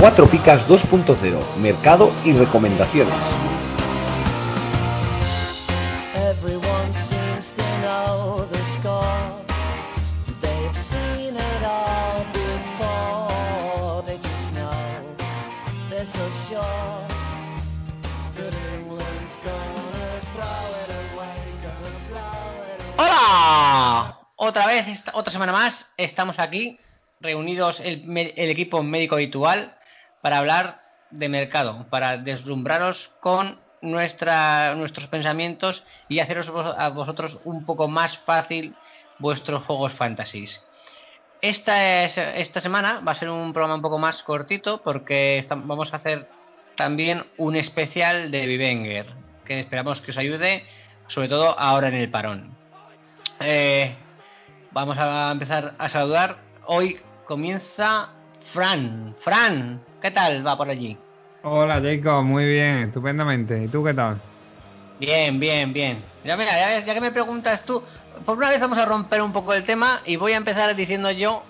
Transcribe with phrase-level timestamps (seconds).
[0.00, 3.14] Cuatro Picas 2.0, mercado y recomendaciones.
[24.36, 26.78] Otra vez, esta- otra semana más, estamos aquí,
[27.20, 29.76] reunidos el, me- el equipo médico habitual,
[30.20, 37.64] para hablar de mercado, para deslumbraros con nuestra, nuestros pensamientos y haceros a vosotros un
[37.64, 38.74] poco más fácil
[39.18, 40.64] vuestros juegos fantasies.
[41.42, 45.92] Esta, es- esta semana va a ser un programa un poco más cortito porque vamos
[45.92, 46.28] a hacer
[46.76, 49.06] también un especial de Vivenger,
[49.44, 50.64] que esperamos que os ayude,
[51.08, 52.54] sobre todo ahora en el parón.
[53.40, 53.94] Eh,
[54.70, 56.36] vamos a empezar a saludar.
[56.66, 58.10] Hoy comienza
[58.52, 59.16] Fran.
[59.20, 60.98] Fran, ¿qué tal va por allí?
[61.42, 63.64] Hola Jacob, muy bien, estupendamente.
[63.64, 64.20] ¿Y tú qué tal?
[64.98, 66.04] Bien, bien, bien.
[66.24, 67.82] Ya, mira, ya, ya que me preguntas tú,
[68.26, 71.10] por una vez vamos a romper un poco el tema y voy a empezar diciendo
[71.10, 71.42] yo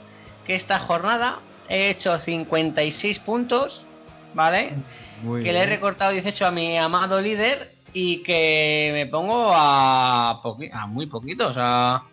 [0.45, 3.85] que esta jornada he hecho 56 puntos,
[4.35, 4.77] ¿vale?
[5.23, 10.41] Muy que le he recortado 18 a mi amado líder y que me pongo a,
[10.45, 12.05] poqui- a muy poquitos, a,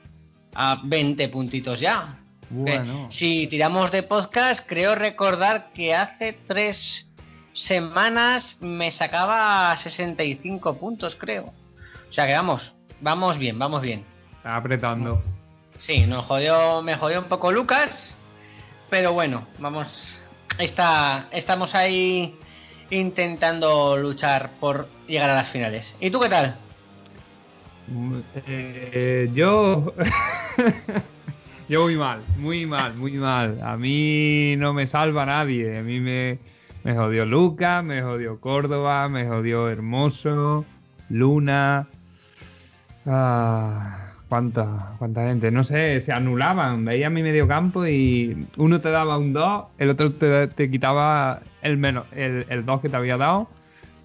[0.55, 2.17] a 20 puntitos ya.
[2.49, 7.11] Bueno, Eh, Si tiramos de podcast, creo recordar que hace tres
[7.53, 11.53] semanas me sacaba 65 puntos, creo.
[12.09, 14.05] O sea que vamos, vamos bien, vamos bien.
[14.37, 15.21] está apretando.
[15.77, 18.15] Sí, nos jodió, me jodió un poco Lucas,
[18.89, 19.87] pero bueno, vamos,
[20.57, 22.35] está, estamos ahí
[22.89, 25.95] intentando luchar por llegar a las finales.
[25.99, 26.55] ¿Y tú qué tal?
[27.87, 29.93] Muy- eh, yo.
[31.69, 33.59] yo muy mal, muy mal, muy mal.
[33.61, 35.79] A mí no me salva nadie.
[35.79, 36.39] A mí me,
[36.83, 40.65] me jodió Lucas, me jodió Córdoba, me jodió Hermoso,
[41.09, 41.87] Luna.
[43.05, 45.51] Ah, cuánta, cuánta gente.
[45.51, 46.85] No sé, se anulaban.
[46.85, 51.41] Veía mi medio campo y uno te daba un 2, el otro te, te quitaba
[51.61, 53.49] el menos, el, el 2 que te había dado.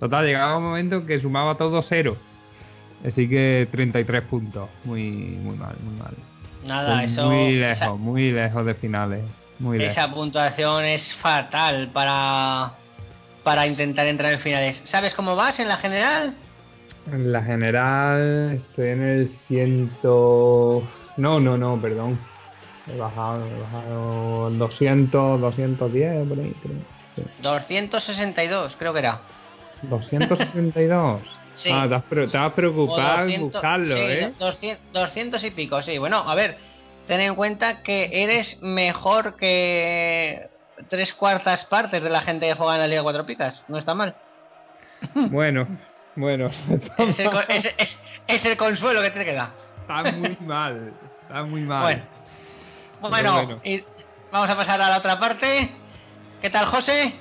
[0.01, 2.17] Total, llegaba un momento que sumaba todo cero.
[3.07, 4.69] Así que 33 puntos.
[4.85, 6.17] Muy, muy mal, muy mal.
[6.67, 7.31] Nada, Estoy eso.
[7.31, 9.23] muy lejos, esa- muy lejos de finales.
[9.59, 9.93] Muy lejos.
[9.97, 12.73] Esa puntuación es fatal para
[13.43, 14.81] para intentar entrar en finales.
[14.85, 16.35] ¿Sabes cómo vas en la general?
[17.11, 20.89] En la general estoy en el ciento...
[21.17, 22.21] No, no, no, perdón.
[22.87, 26.77] He bajado, he bajado 200, 210 por ahí, creo.
[27.17, 27.23] Sí.
[27.43, 29.21] 262, creo que era.
[29.83, 31.23] 262.
[31.55, 31.69] Sí.
[31.73, 34.33] Ah, te has, pre- te has preocupado en 200, buscarlo, sí, ¿eh?
[34.39, 35.99] 200, 200 y pico, sí.
[35.99, 36.57] Bueno, a ver,
[37.07, 40.49] ten en cuenta que eres mejor que
[40.89, 43.65] tres cuartas partes de la gente que juega en la Liga Cuatro Picas.
[43.69, 44.15] No está mal.
[45.31, 45.67] Bueno,
[46.17, 46.51] bueno.
[46.99, 49.55] Es el, es- es- es el consuelo que te queda.
[49.81, 50.93] Está muy mal,
[51.23, 51.83] está muy mal.
[51.83, 52.03] Bueno,
[53.11, 53.61] bueno, bueno.
[53.65, 53.85] y
[54.31, 55.71] vamos a pasar a la otra parte.
[56.41, 57.15] ¿Qué tal, José?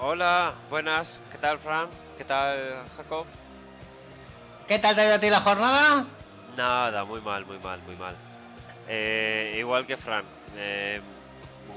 [0.00, 1.20] Hola, buenas.
[1.30, 1.88] ¿Qué tal, Fran?
[2.16, 2.56] ¿Qué tal,
[2.96, 3.26] Jacob?
[4.68, 6.04] ¿Qué tal te ha ido a ti la jornada?
[6.54, 8.14] Nada, muy mal, muy mal, muy mal.
[8.86, 10.24] Eh, igual que Fran.
[10.56, 11.00] Eh,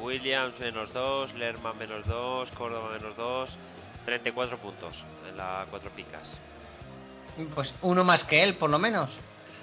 [0.01, 3.49] Williams menos 2, Lerman menos 2, Córdoba menos 2,
[4.03, 4.93] 34 puntos
[5.29, 6.37] en la cuatro picas.
[7.55, 9.09] Pues uno más que él, por lo menos.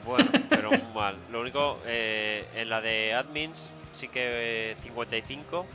[0.07, 1.17] Bueno, pero muy mal.
[1.31, 5.67] Lo único, eh, en la de admins sí que eh, 55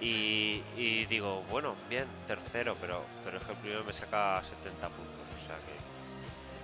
[0.00, 4.88] y, y digo, bueno, bien, tercero, pero, pero es que el primero me saca 70
[4.88, 5.20] puntos.
[5.44, 5.95] O sea que...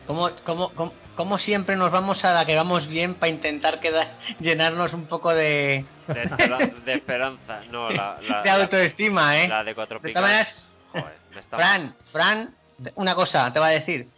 [0.06, 4.18] Como, como, como, como siempre nos vamos a la que vamos bien para intentar quedar,
[4.40, 9.48] llenarnos un poco de, De, espera- de esperanza, no, la, la, de la- autoestima, ¿eh?
[9.48, 10.22] la de cuatro picas.
[10.22, 12.54] maneras, joder, me está Fran, Fran,
[12.96, 14.08] una cosa te va a decir.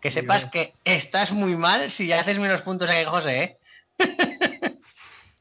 [0.00, 3.58] Que sepas que estás muy mal si haces menos puntos que José, ¿eh?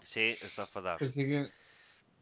[0.04, 0.98] Sí, está fatal.
[1.00, 1.50] Que,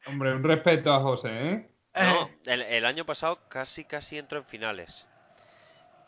[0.08, 1.68] hombre, un respeto a José, ¿eh?
[1.96, 5.06] No, el, el año pasado casi casi entro en finales.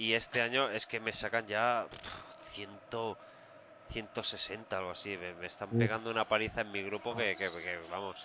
[0.04, 2.70] Y este año es que me sacan ya pff, 100,
[3.90, 5.16] 160 algo así.
[5.16, 8.18] Me, me están pegando una paliza en mi grupo que, que- que, vamos.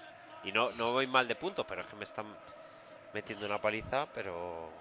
[0.43, 2.27] Y no, no voy mal de puntos, pero es que me están
[3.13, 4.73] metiendo una paliza, pero...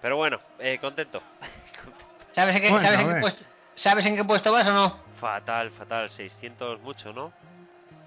[0.00, 1.22] Pero bueno, eh, contento.
[2.32, 3.44] ¿Sabes en qué, Bueno, sabes en qué puesto,
[3.76, 5.04] ¿Sabes en qué puesto vas o no?
[5.20, 6.08] Fatal, fatal.
[6.08, 7.30] 600 mucho, ¿no?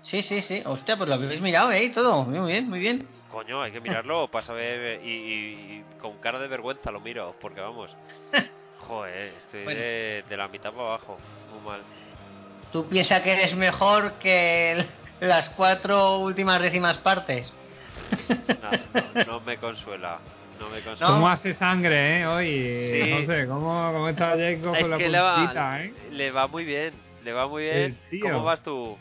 [0.01, 0.63] Sí, sí, sí.
[0.65, 1.83] Hostia, pues lo habéis mirado, ¿eh?
[1.85, 2.25] Y todo.
[2.25, 3.07] Muy bien, muy bien.
[3.37, 7.35] Coño, hay que mirarlo para saber y, y- y con cara de vergüenza lo miro,
[7.39, 7.95] porque vamos.
[8.87, 9.79] Joder, estoy Bueno.
[9.79, 11.19] de, de la mitad para abajo,
[11.53, 11.81] muy mal.
[12.71, 14.87] Tú piensas que eres mejor que el-
[15.19, 17.53] las cuatro últimas décimas partes.
[18.47, 18.71] No,
[19.15, 20.17] no, no me consuela.
[20.59, 21.13] No me consuela.
[21.13, 22.25] ¿Cómo hace sangre, eh?
[22.25, 23.11] Hoy, Sí.
[23.11, 25.93] no sé, ¿cómo, cómo está Jacob es con la que le va, puntita, eh?
[26.09, 26.91] le va muy bien.
[27.23, 27.97] Le va muy bien.
[28.19, 28.97] ¿Cómo vas tú?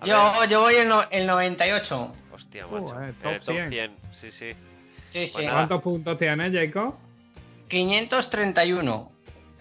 [0.00, 0.50] A Yo, ver.
[0.50, 2.14] yo voy el, no- el 98.
[2.32, 3.00] Hostia, macho.
[3.02, 3.68] Eh, top top 100.
[3.70, 3.90] 100.
[4.20, 4.52] Sí, sí.
[5.12, 5.30] Sí, sí.
[5.32, 5.56] Pues nada.
[5.58, 6.94] ¿Cuántos puntos tiene Jacob?
[7.68, 9.10] 531.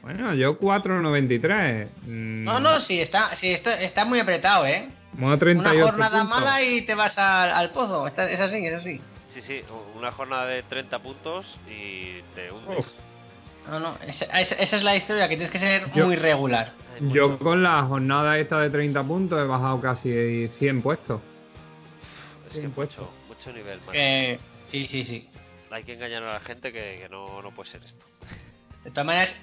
[0.01, 1.87] Bueno, yo 4.93.
[2.07, 4.87] Mm, No, no, sí, está, sí, está, está muy apretado, ¿eh?
[5.13, 6.39] Modo 38 Una jornada puntos.
[6.39, 8.07] mala y te vas al, al pozo.
[8.07, 9.01] Está- es así, es así.
[9.27, 9.61] Sí, sí.
[9.97, 12.79] Una jornada de 30 puntos y te hundes.
[12.79, 12.87] Uf.
[13.69, 16.71] No, no, esa, es la historia, que tienes que ser Yo- muy regular.
[16.95, 21.21] Hay Yo con la jornada esta de 30 puntos he bajado casi 100 puestos.
[22.51, 23.79] Es que mucho, mucho nivel.
[23.91, 25.29] Que- sí, sí, sí.
[25.71, 28.05] Hay que engañar a la gente que, que no, no puede ser esto.
[28.83, 29.35] De todas maneras,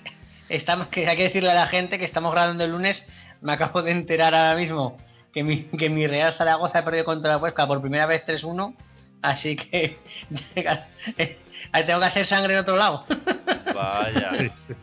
[0.48, 3.06] estamos, que hay que decirle a la gente que estamos grabando el lunes.
[3.40, 4.98] Me acabo de enterar ahora mismo
[5.32, 8.74] que mi, que mi Real Zaragoza ha perdido contra la Huesca por primera vez 3-1.
[9.22, 9.98] Así que
[11.72, 13.04] ahí tengo que hacer sangre en otro lado.
[13.74, 14.30] Vaya.
[14.38, 14.74] Sí, sí.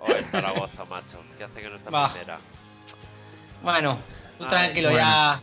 [0.00, 1.20] O el Zaragoza, macho.
[1.36, 2.12] Que hace que no está Va.
[2.12, 2.38] primera.
[3.62, 3.98] Bueno,
[4.38, 5.04] tú Ay, tranquilo, bueno.
[5.04, 5.40] ya.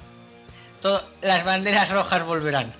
[1.21, 2.73] Las banderas rojas volverán.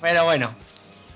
[0.00, 0.54] Pero bueno.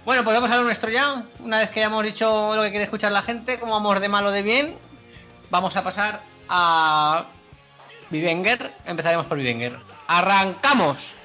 [0.04, 1.22] Bueno, pues vamos a lo nuestro ya.
[1.40, 4.30] Una vez que hayamos dicho lo que quiere escuchar la gente, como vamos de malo
[4.30, 4.78] de bien,
[5.50, 7.26] vamos a pasar a
[8.08, 8.72] Vivenger.
[8.86, 9.78] Empezaremos por Vivenger.
[10.06, 11.17] ¡Arrancamos!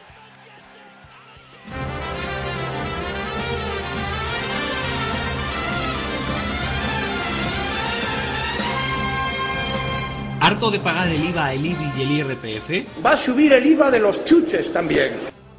[10.44, 13.02] ¿Harto de pagar el IVA, el IBI y el IRPF?
[13.06, 15.33] Va a subir el IVA de los chuches también.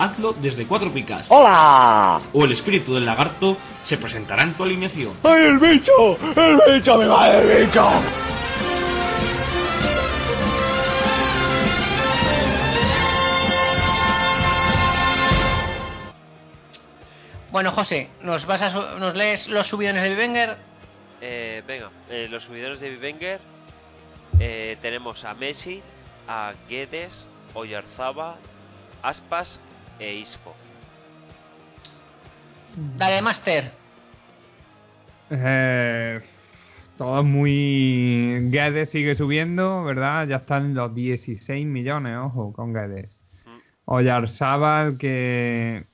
[0.00, 1.26] hazlo desde Cuatro Picas.
[1.28, 2.20] ¡Hola!
[2.32, 5.12] O el espíritu del lagarto se presentará en tu alineación.
[5.22, 6.18] ¡Ay, el bicho!
[6.36, 7.86] ¡El bicho me va el bicho!
[17.50, 20.56] Bueno, José, ¿nos, vas a ¿nos lees los subidones de Vivenger?
[21.20, 23.40] Eh, venga, eh, los subidores de Vivenger.
[24.38, 25.82] eh, tenemos a Messi,
[26.28, 28.36] a Guedes, Oyarzaba,
[29.02, 29.60] Aspas
[30.00, 30.54] e Isco.
[32.96, 33.70] Dale, Master.
[35.30, 36.20] Eh,
[36.96, 38.48] todo muy...
[38.50, 40.26] Guedes sigue subiendo, ¿verdad?
[40.26, 43.18] Ya están los 16 millones, ojo, con Guedes.
[43.44, 43.58] Mm.
[43.86, 45.84] Oyarzábal, que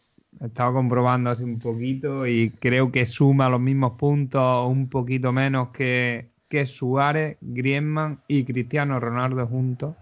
[0.41, 5.33] he estado comprobando hace un poquito y creo que suma los mismos puntos, un poquito
[5.33, 9.97] menos que, que Suárez, Griezmann y Cristiano Ronaldo juntos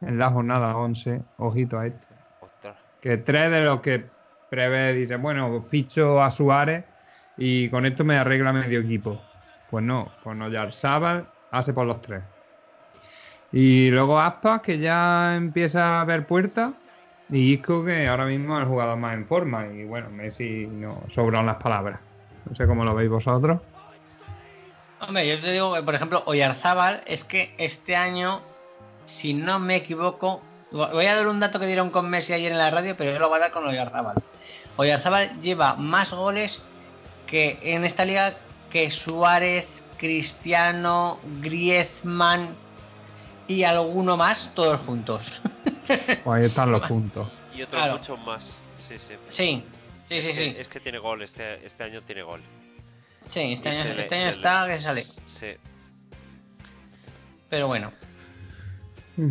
[0.00, 1.22] en la jornada 11.
[1.38, 2.15] Ojito a esto.
[3.06, 4.04] Que tres de los que
[4.50, 6.84] prevé, dice, bueno, ficho a Suárez
[7.36, 9.22] y con esto me arregla medio equipo.
[9.70, 12.24] Pues no, con Oyarzábal hace por los tres.
[13.52, 16.72] Y luego Aspas, que ya empieza a ver puertas.
[17.30, 19.68] Y Isco, que ahora mismo es el jugador más en forma.
[19.68, 22.00] Y bueno, Messi no sobran las palabras.
[22.44, 23.60] No sé cómo lo veis vosotros.
[24.98, 28.40] Hombre, yo te digo que, por ejemplo, Oyarzábal es que este año,
[29.04, 32.58] si no me equivoco, voy a dar un dato que dieron con Messi ayer en
[32.58, 34.16] la radio, pero yo lo voy a dar con Oyarzábal.
[34.76, 36.62] Oyarzábal lleva más goles
[37.26, 38.34] que en esta liga
[38.70, 42.56] que Suárez, Cristiano, Griezmann
[43.48, 45.22] y alguno más, todos juntos.
[45.86, 47.28] Pues ahí están los puntos.
[47.54, 47.98] Y otros Claro.
[47.98, 48.58] muchos más.
[48.80, 49.14] Sí, sí.
[49.28, 49.62] sí,
[50.08, 50.56] sí, sí, Es que- sí.
[50.58, 52.42] Es que tiene gol, este, este año tiene gol.
[53.30, 55.02] Sí, este Y año, se le- este año se está le- que sale.
[55.26, 55.46] Sí.
[57.48, 57.92] Pero bueno.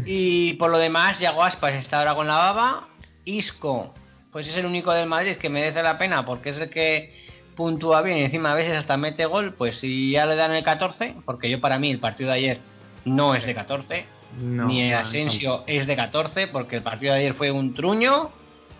[0.05, 2.87] Y por lo demás, Yago Aspas está ahora con la baba.
[3.23, 3.93] Isco,
[4.31, 7.13] pues es el único del Madrid que merece la pena porque es el que
[7.55, 9.53] puntúa bien y encima a veces hasta mete gol.
[9.57, 12.59] Pues si ya le dan el 14, porque yo para mí el partido de ayer
[13.05, 14.05] no es de 14,
[14.41, 17.73] No, ni el no, Asensio es de 14, porque el partido de ayer fue un
[17.73, 18.29] truño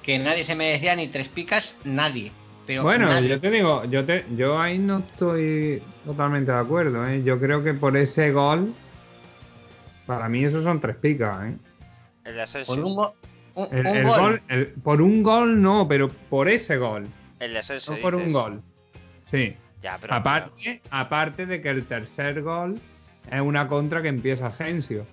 [0.04, 2.32] que nadie se merecía ni tres picas, nadie.
[2.68, 3.30] Pero Bueno, nadie.
[3.30, 7.22] yo te digo, yo te, yo ahí no estoy totalmente de acuerdo, ¿eh?
[7.24, 8.74] Yo creo que por ese gol,
[10.06, 11.58] para mí esos son tres picas, ¿eh?
[12.26, 13.14] El por un, go-
[13.56, 14.20] un- El, un el gol.
[14.20, 17.08] gol, el- por un gol no, pero por ese gol,
[17.40, 17.94] El de Asensio.
[17.94, 18.62] no por un gol.
[19.30, 19.56] Sí.
[19.82, 20.14] Ya, pero.
[20.16, 22.80] Aparte, aparte de que el tercer gol
[23.32, 25.06] es una contra que empieza Asensio,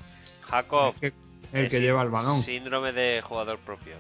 [0.49, 0.95] Jacob.
[1.01, 1.13] que-
[1.53, 2.43] el que lleva el balón.
[2.43, 3.95] Síndrome de jugador propio.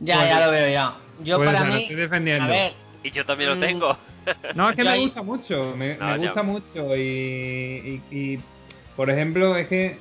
[0.00, 0.94] Ya, Pues- ya lo veo ya.
[1.22, 2.44] Yo pues para lo mí, estoy defendiendo.
[2.44, 3.54] a ver, Y yo también Mm.
[3.54, 3.96] lo tengo.
[4.54, 6.16] No, es que Yo me ahí- gusta mucho, me, No, me ya.
[6.18, 8.40] gusta mucho y, y, y,
[9.00, 9.96] por ejemplo, es que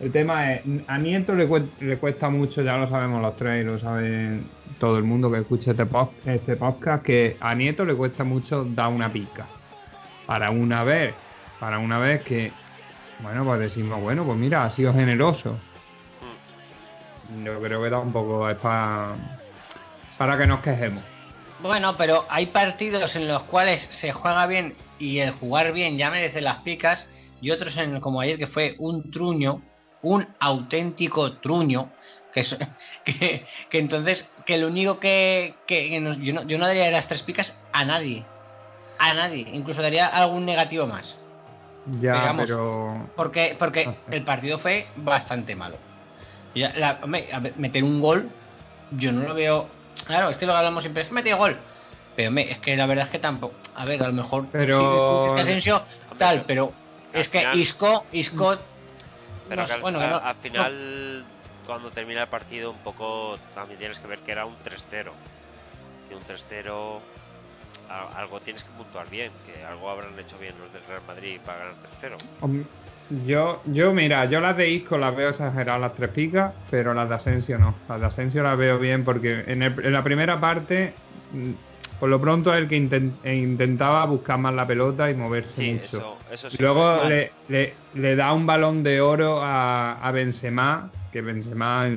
[0.00, 3.62] el tema es, a Nieto le, cue- le cuesta mucho, ya lo sabemos los tres
[3.62, 4.40] y lo sabe
[4.78, 5.86] todo el mundo que escucha este,
[6.26, 9.46] este podcast, que a Nieto le cuesta mucho dar una pica.
[10.26, 11.14] Para una vez,
[11.58, 12.52] para una vez que,
[13.20, 15.56] bueno, pues decimos, bueno, pues mira, ha sido generoso.
[17.42, 19.14] Yo creo que tampoco es para,
[20.18, 21.02] para que nos quejemos.
[21.62, 26.10] bueno, pero hay partidos en los cuales se juega bien y el jugar bien ya
[26.10, 29.62] merece las picas y otros en como ayer que fue un truño,
[30.02, 31.90] un auténtico truño,
[32.32, 32.56] que, es-
[33.04, 35.90] que, que entonces que lo único que, que-
[36.20, 38.24] yo, no, yo no daría las tres picas a nadie,
[38.98, 41.14] a nadie, incluso daría algún negativo más.
[42.00, 43.06] Ya, Digamos, pero...
[43.16, 44.00] Porque, porque No sé.
[44.16, 45.76] el partido fue bastante malo.
[46.54, 48.28] Ya, la- hombre, a ver, meter un gol,
[48.92, 49.68] yo no lo veo.
[50.06, 51.56] Claro, es que lo que hablamos siempre es que metió gol.
[52.16, 53.54] Pero hombre, es que la verdad es que tampoco.
[53.74, 54.48] A ver, a lo mejor.
[54.50, 55.62] Pero- sí,
[56.18, 56.72] tal, pero.
[57.12, 58.56] Es que final- Isco, Isco.
[59.48, 61.24] Pero no que sé, al, bueno, que a- no- al final,
[61.66, 65.12] cuando termina el partido, un poco también tienes que ver que era un 3-0.
[66.10, 67.00] Y un 3-0,
[67.90, 71.40] a- algo tienes que puntuar bien, que algo habrán hecho bien los del Real Madrid
[71.44, 72.16] para ganar 3-0.
[72.40, 72.64] Hom-
[73.24, 77.08] Yo, yo, mira, yo las de Isco las veo exageradas las tres picas, pero las
[77.08, 77.74] de Asensio no.
[77.88, 80.92] Las de Asensio las veo bien porque en, el- en la primera parte,
[81.32, 81.52] mm,
[81.98, 85.60] por lo pronto, es el que inten- e intentaba buscar más la pelota y moverse
[85.60, 85.84] Sí, mucho.
[85.84, 86.56] eso, eso sí.
[86.58, 91.88] Y luego le, le, le da un balón de oro a, a Benzema, que Benzema,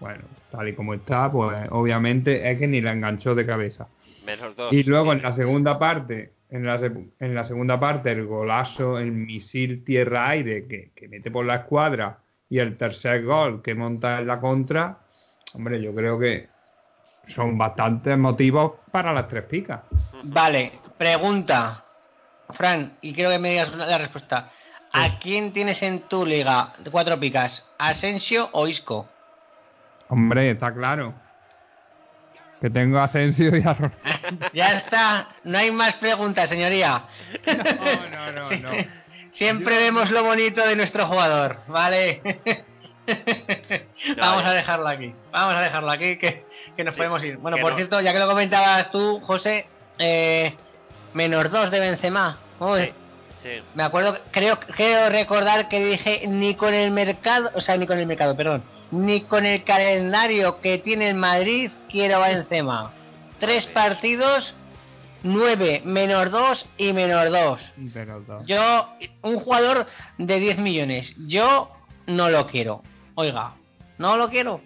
[0.00, 3.88] bueno, tal y como está, pues obviamente es que ni la enganchó de cabeza.
[4.26, 4.72] Menos dos.
[4.72, 8.98] Y luego en la segunda parte, en la, se- en la segunda parte, el golazo,
[8.98, 12.18] el misil tierra-aire que, que mete por la escuadra
[12.50, 14.98] y el tercer gol que monta en la contra,
[15.54, 16.48] hombre, yo creo que
[17.34, 19.80] son bastantes motivos para las tres picas.
[20.24, 21.84] Vale, pregunta.
[22.50, 24.50] Fran, y quiero que me digas la respuesta.
[24.92, 27.66] ¿A quién tienes en tu liga de cuatro picas?
[27.78, 29.08] ¿Asensio o Isco?
[30.08, 31.12] Hombre, está claro.
[32.60, 34.48] Que tengo a Asensio y a Ronaldo.
[34.54, 37.04] Ya está, no hay más preguntas, señoría.
[37.46, 38.60] No, no, no, Sí.
[38.60, 38.70] no.
[39.30, 42.22] Siempre Yo- vemos lo bonito de nuestro jugador, ¿vale?
[44.16, 45.14] Vamos a dejarlo aquí.
[45.32, 46.44] Vamos a dejarlo aquí, que,
[46.76, 47.36] que nos Sí, podemos ir.
[47.38, 47.76] Bueno, por no.
[47.76, 49.66] cierto, ya que lo comentabas tú, José,
[49.98, 50.54] eh,
[51.14, 52.38] menos dos de Benzema.
[52.60, 52.92] Uy,
[53.40, 53.62] Sí, sí.
[53.74, 57.98] Me acuerdo, creo, creo recordar que dije ni con el mercado, o sea, ni con
[57.98, 62.92] el mercado, perdón, ni con el calendario que tiene el Madrid quiero a Benzema.
[63.38, 64.54] Tres partidos,
[65.22, 67.60] nueve, menos dos y menos dos.
[67.94, 68.44] Pero dos.
[68.46, 68.88] Yo,
[69.22, 69.86] un jugador
[70.18, 71.70] de 10 millones, yo
[72.06, 72.82] no lo quiero.
[73.20, 73.54] Oiga,
[73.98, 74.60] no lo quiero.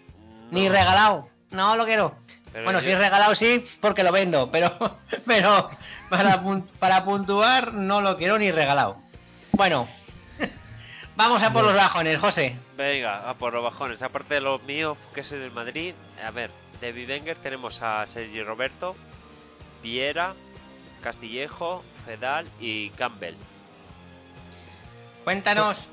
[0.50, 2.14] Ni No, regalado, no lo quiero.
[2.52, 4.76] pero bueno, yo- si es regalado sí, porque lo vendo, pero,
[5.26, 5.71] pero
[6.11, 6.42] para,
[6.78, 8.99] para puntuar no lo quiero ni regalado.
[9.52, 9.88] Bueno,
[11.16, 12.59] vamos a por los bajones, José.
[12.76, 14.02] Venga, a por los bajones.
[14.02, 16.50] Aparte de los míos, que soy del Madrid, a ver,
[16.82, 18.94] de Vivenger tenemos a Sergi Roberto,
[19.82, 20.35] Viera,
[21.02, 23.35] Castillejo, Fedal y Campbell.
[25.25, 25.88] Cuéntanos.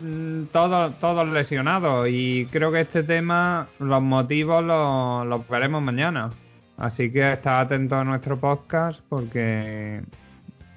[0.00, 6.30] Mm, Todos, todos lesionados y creo que este tema, los motivos los, los veremos mañana.
[6.78, 10.00] Así que estad atentos a nuestro podcast porque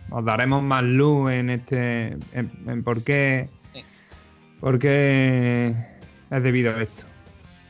[0.09, 3.83] os daremos más luz en este, en, en por qué, Sí.
[4.59, 5.73] por qué
[6.29, 7.05] es debido a esto.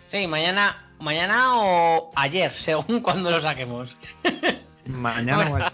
[0.08, 3.96] Sí, mañana, mañana o ayer, según cuando lo saquemos.
[4.86, 5.72] Mañana Bueno.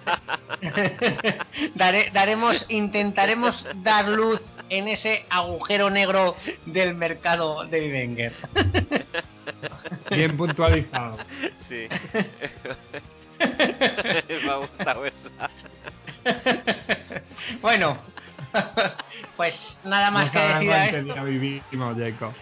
[1.76, 6.36] Dare- daremos, intentaremos dar luz en ese agujero negro
[6.66, 8.34] del mercado de Vivenger.
[10.12, 11.18] bien puntualizado.
[11.68, 11.88] Sí.
[13.40, 15.50] Me ha gustado esa.
[17.62, 17.98] bueno,
[19.38, 21.02] pues nada más no que decir a esto.
[21.14, 22.34] día vivimos, Jacob.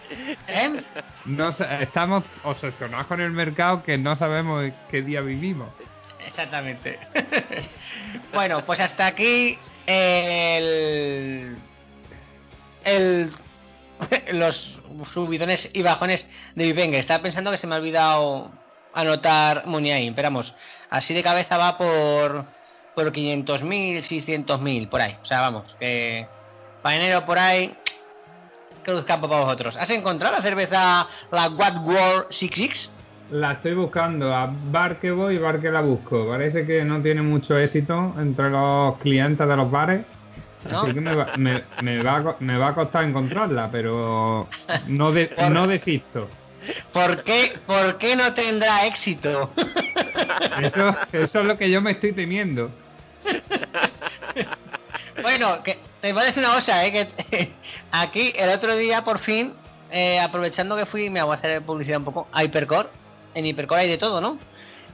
[0.48, 0.82] ¿Eh?
[1.24, 5.68] No estamos obsesionados con el mercado que no sabemos en qué día vivimos.
[6.38, 7.00] Exactamente.
[8.32, 11.56] bueno, pues hasta aquí el,
[12.84, 13.32] el
[14.34, 14.78] los
[15.12, 17.00] subidones y bajones de Vivenger.
[17.00, 18.52] Estaba pensando que se me ha olvidado
[18.94, 20.54] anotar Muniain, pero vamos,
[20.90, 22.44] así de cabeza va por
[22.94, 25.16] por 500.000, 600.000, por ahí.
[25.20, 26.28] O sea, vamos, que
[26.82, 27.76] para por ahí
[28.84, 29.76] cruz campo para vosotros.
[29.76, 32.97] ¿Has encontrado la cerveza la What War 66?
[33.30, 36.26] La estoy buscando, a bar que voy, bar que la busco.
[36.28, 40.06] Parece que no tiene mucho éxito entre los clientes de los bares.
[40.70, 40.80] ¿No?
[40.82, 44.48] Así que me va, me, me va, me va a costar encontrarla, pero
[44.88, 46.28] no, de- no desisto.
[46.92, 49.50] ¿Por qué, ¿Por qué no tendrá éxito?
[50.60, 52.70] Eso, eso es lo que yo me estoy temiendo.
[55.22, 56.92] Bueno, que te voy a decir una cosa, ¿eh?
[56.92, 57.52] que
[57.90, 59.52] aquí el otro día por fin,
[59.90, 62.88] eh, aprovechando que fui, me voy a hacer publicidad un poco, a Hypercore.
[63.38, 64.36] En Hypercore hay de todo, ¿no?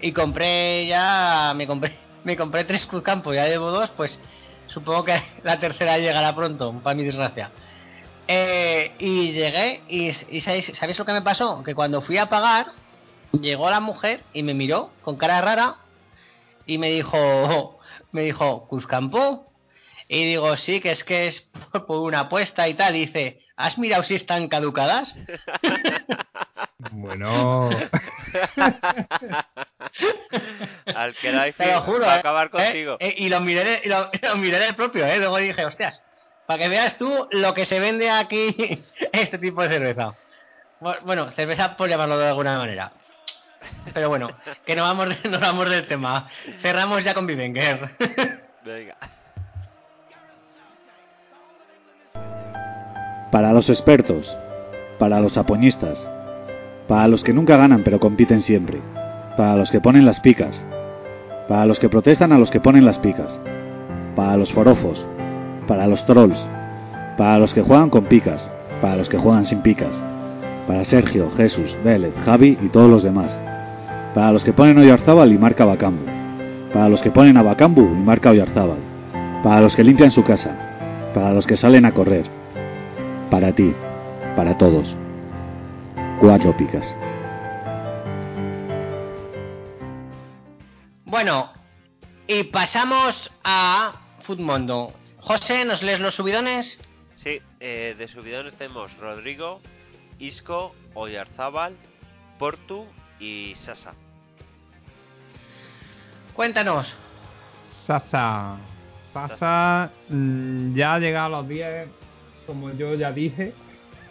[0.02, 4.20] Y compré ya, me compré, me compré tres Campos, ya llevo dos, pues
[4.66, 7.50] supongo que la tercera llegará pronto, para mi desgracia.
[8.28, 11.62] Eh, y llegué y, y ¿sabéis, ¿sabéis lo que me pasó?
[11.62, 12.72] Que cuando fui a pagar,
[13.32, 15.76] llegó la mujer y me miró con cara rara
[16.66, 17.78] y me dijo,
[18.12, 19.50] me dijo, Cuzcampo.
[20.06, 21.50] Y digo, sí, que es que es
[21.86, 22.94] por una apuesta y tal.
[22.94, 25.14] Y dice, ¿has mirado si están caducadas?
[26.90, 27.70] Bueno,
[30.94, 32.00] Al que la Te lo juro.
[32.06, 32.20] va a ¿eh?
[32.20, 32.50] acabar ¿Eh?
[32.50, 32.96] contigo.
[33.00, 35.18] Eh, y lo miré, y lo, lo miré del propio, ¿eh?
[35.18, 36.02] Luego dije, hostias,
[36.46, 40.14] para que veas tú lo que se vende aquí este tipo de cerveza.
[40.80, 42.92] Bu- Bueno, cerveza por llamarlo de alguna manera.
[43.94, 44.28] Pero bueno,
[44.66, 46.28] que no vamos, de- no vamos del tema.
[46.60, 47.90] Cerramos ya con Vivenger.
[48.64, 48.96] Venga.
[53.30, 54.36] Para los expertos,
[54.98, 56.08] para los apoñistas,
[56.88, 58.80] para los que nunca ganan pero compiten siempre,
[59.36, 60.64] para los que ponen las picas,
[61.48, 63.40] para los que protestan a los que ponen las picas,
[64.16, 65.06] para los forofos,
[65.66, 66.38] para los trolls,
[67.16, 68.50] para los que juegan con picas,
[68.80, 70.02] para los que juegan sin picas,
[70.66, 73.38] para Sergio, Jesús, Vélez, Javi y todos los demás,
[74.14, 76.04] para los que ponen Oyarzábal y marca Bacambu,
[76.72, 78.78] para los que ponen a Bacambu y marca Oyarzábal,
[79.42, 80.56] para los que limpian su casa,
[81.14, 82.24] para los que salen a correr,
[83.30, 83.72] para ti,
[84.36, 84.96] para todos.
[86.20, 86.86] Cuatro picas.
[91.14, 91.52] bueno,
[92.26, 94.92] y pasamos a Futmundo.
[95.20, 96.78] José, ¿nos lees los subidones?
[97.14, 99.60] Sí, eh, de subidones tenemos Rodrigo,
[100.18, 101.76] Isco, Oyarzábal,
[102.38, 102.84] Portu
[103.20, 103.94] y Sasa.
[106.34, 106.94] Cuéntanos.
[107.86, 108.58] Sasa.
[109.12, 111.88] Sasa mm, ya ha llegado a los 10,
[112.46, 113.54] como yo ya dije.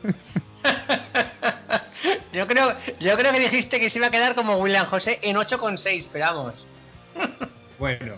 [2.34, 5.36] yo creo, yo creo que dijiste que se iba a quedar como William José en
[5.36, 6.68] 8,6, esperamos.
[7.80, 8.14] Bueno,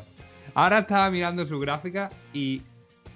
[0.54, 2.62] ahora estaba mirando su gráfica y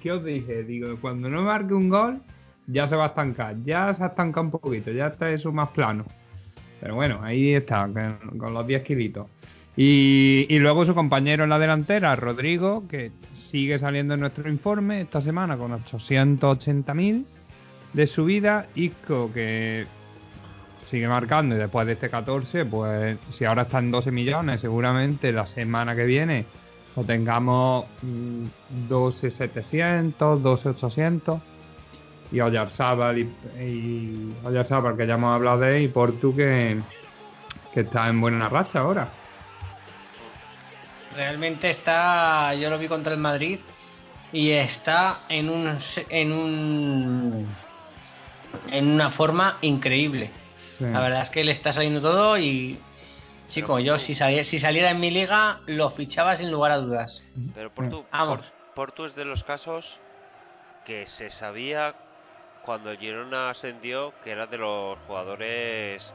[0.01, 0.63] ¿qué os dije?
[0.63, 2.21] Digo, cuando no marque un gol,
[2.65, 3.55] ya se va a estancar.
[3.65, 6.05] Ya se ha estancado un poquito, ya está eso más plano.
[6.79, 9.27] Pero bueno, ahí está, con, los 10 kilitos.
[9.75, 15.01] Y, y luego su compañero en la delantera, Rodrigo, que sigue saliendo en nuestro informe
[15.01, 17.25] esta semana con 880.000
[17.93, 18.67] de subida.
[18.75, 19.85] Isco, que
[20.89, 25.31] sigue marcando y después de este 14, pues si ahora está en 12 millones, seguramente
[25.31, 26.45] la semana que viene
[26.95, 28.45] lo tengamos mm,
[28.89, 31.41] 12.700, 12.800
[32.31, 33.21] y Oyarzábal y,
[33.59, 36.79] y Oyarzábal que ya hemos hablado de y Portu que,
[37.73, 39.09] que está en buena racha ahora.
[41.15, 43.59] Realmente está, yo lo vi contra el Madrid
[44.31, 45.77] y está en un
[46.09, 47.47] en un
[48.71, 50.31] en una forma increíble.
[50.79, 50.85] Sí.
[50.85, 52.79] La verdad es que le está saliendo todo y
[53.49, 56.77] chico, Pero yo si saliera, si saliera en mi liga lo fichaba sin lugar a
[56.77, 57.23] dudas.
[57.53, 58.39] Pero Portu, Vamos.
[58.41, 59.97] Por- Portu es de los casos
[60.85, 61.93] que se sabía
[62.63, 66.11] cuando Girona ascendió que era de los jugadores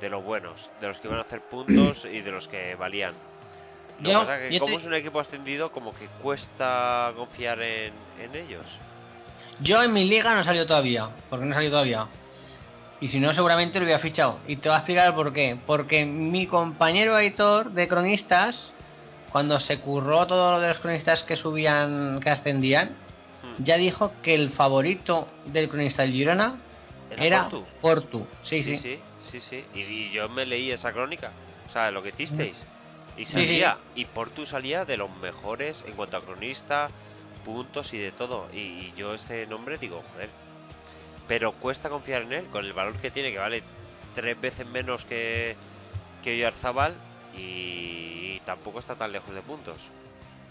[0.00, 3.14] de los buenos, de los que iban a hacer puntos y de los que valían.
[4.00, 6.08] Lo que Yo- pasa es que yo como te- es un equipo ascendido, como que
[6.20, 8.66] cuesta confiar en, en ellos.
[9.60, 12.06] Yo en mi liga no salió todavía, porque no salió todavía.
[13.02, 14.38] Y si no, seguramente lo hubiera fichado.
[14.46, 15.58] Y te voy a explicar por qué.
[15.66, 18.70] Porque mi compañero Aitor de cronistas,
[19.30, 22.96] cuando se curró todo lo de los cronistas que subían, que ascendían,
[23.42, 23.64] Hmm.
[23.64, 26.60] ya dijo que el favorito del cronista del Girona
[27.10, 27.64] era Portu?
[27.80, 28.26] Portu.
[28.42, 28.76] Sí, sí.
[28.76, 29.64] sí, sí, sí.
[29.74, 31.32] Y, y yo me leí esa crónica,
[31.68, 32.64] o sea, lo que hicisteis.
[33.16, 33.32] Y sí.
[33.32, 36.88] salía, y Portu salía de los mejores en cuanto a cronista,
[37.44, 38.48] puntos y de todo.
[38.52, 40.30] Y, y yo este nombre digo, joder.
[41.32, 43.62] Pero cuesta confiar en él, con el valor que tiene, que vale
[44.14, 45.56] tres veces menos que,
[46.22, 46.94] que Oyarzabal,
[47.34, 49.78] y tampoco está tan lejos de puntos.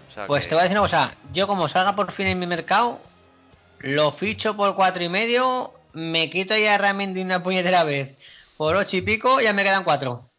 [0.09, 1.15] O sea Pues que- te voy a decir una cosa.
[1.33, 2.99] Yo como salga por fin en mi mercado,
[3.81, 8.17] lo ficho por cuatro y medio, me quito ya realmente una puñetera vez.
[8.57, 10.31] Por ocho y pico ya me quedan cuatro.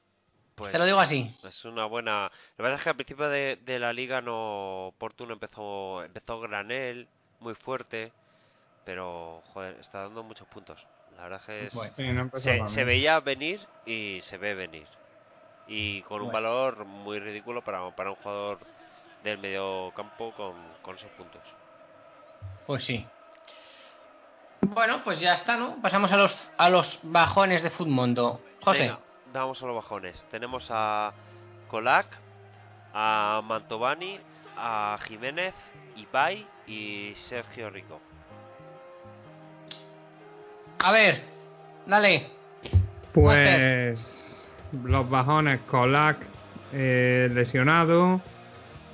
[0.57, 1.33] pues, Te lo digo así.
[1.47, 2.25] Es una buena.
[2.25, 4.93] Lo que pasa es que al principio de, de la liga no.
[4.99, 6.03] Porto no empezó.
[6.03, 7.07] Empezó Granel,
[7.39, 8.11] muy fuerte.
[8.85, 10.85] Pero, joder, está dando muchos puntos.
[11.17, 12.87] La verdad es que es- Bueno, no empezó se, bien.
[12.87, 14.87] veía venir y se ve venir.
[15.69, 16.49] Y con un Bueno.
[16.49, 18.59] valor muy ridículo para, para un jugador
[19.23, 21.41] del medio campo con, con esos puntos.
[22.67, 23.07] Pues sí.
[24.63, 25.81] Bueno, pues ya está, ¿no?
[25.83, 28.41] Pasamos a los, a los bajones de Futmundo.
[28.65, 28.81] José.
[28.81, 28.99] Venga,
[29.33, 30.25] vamos a los bajones.
[30.31, 31.13] Tenemos a
[31.69, 32.07] Colac,
[32.95, 34.19] a Mantovani,
[34.57, 35.55] a Jiménez,
[35.97, 38.01] Ibai y Sergio Rico.
[40.79, 41.23] A ver,
[41.87, 42.27] dale.
[43.13, 43.99] Pues
[44.85, 46.19] los bajones, Colac
[46.73, 48.21] eh, lesionado,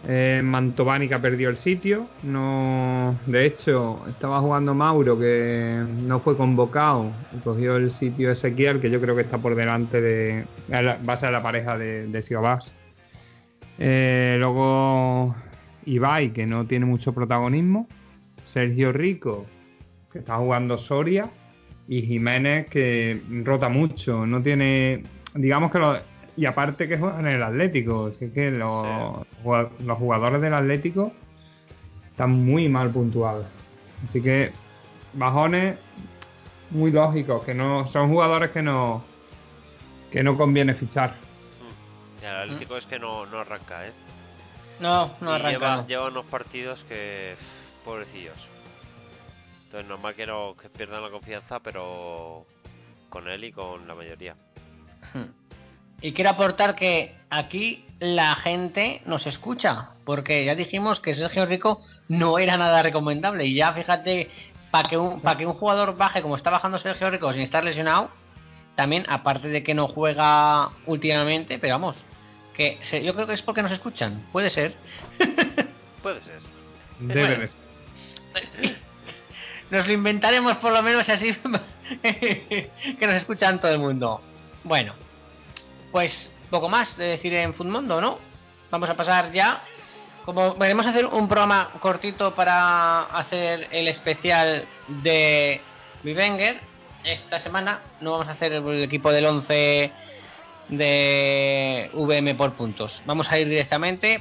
[0.07, 7.13] eh, Mantovani que el sitio, no, de hecho estaba jugando Mauro que no fue convocado.
[7.45, 11.33] Cogió el sitio Ezequiel que yo creo que está por delante de, va a ser
[11.33, 12.71] la pareja de, de Siobas.
[13.79, 15.35] Eh, luego
[15.85, 17.87] Ibai que no tiene mucho protagonismo,
[18.53, 19.47] Sergio Rico
[20.13, 21.29] que está jugando Soria
[21.89, 25.03] y Jiménez que rota mucho, no tiene,
[25.35, 25.97] digamos que lo,
[26.37, 29.27] y aparte que juega en el Atlético, así que los,
[29.85, 31.13] los jugadores del Atlético
[32.11, 33.47] están muy mal puntuados,
[34.09, 34.53] así que
[35.15, 35.79] bajones
[36.71, 39.03] muy lógicos, que no son jugadores que no
[40.13, 41.11] que no conviene fichar.
[41.11, 42.25] Mm.
[42.25, 43.93] El Atlético es que no, no arranca, ¿eh?
[44.81, 45.51] No, no Y arranca.
[45.51, 45.87] lleva, no.
[45.87, 47.35] lleva unos partidos que.
[47.85, 48.37] pobrecillos.
[49.69, 52.47] Entonces, normal que, no, que pierdan la confianza, pero.
[53.11, 54.35] con él y con la mayoría.
[56.01, 61.83] Y quiero aportar que aquí la gente nos escucha, porque ya dijimos que Sergio Rico
[62.07, 63.45] no era nada recomendable.
[63.47, 64.31] Y ya fíjate,
[64.71, 67.65] para que, un, para que un jugador baje como está bajando Sergio Rico sin estar
[67.65, 68.11] lesionado,
[68.77, 71.97] también, aparte de que no juega últimamente, pero vamos,
[72.55, 74.77] que se- yo creo que es porque nos escuchan, puede ser.
[76.01, 76.39] Puede ser.
[77.01, 77.49] Debe
[78.33, 78.77] bueno.
[79.71, 81.35] Nos lo inventaremos por lo menos así
[82.03, 84.23] que nos escuchan todo el mundo.
[84.65, 84.95] Bueno,
[85.93, 88.19] pues poco más de decir en Foodmundo, ¿no?
[88.71, 89.63] Vamos a pasar ya.
[90.25, 95.61] Como veremos hacer un programa cortito para hacer el especial de
[96.03, 96.61] Vivenger,
[97.05, 99.93] esta semana no vamos a hacer el equipo del 11
[100.69, 103.03] de VM por puntos.
[103.07, 104.21] Vamos a ir directamente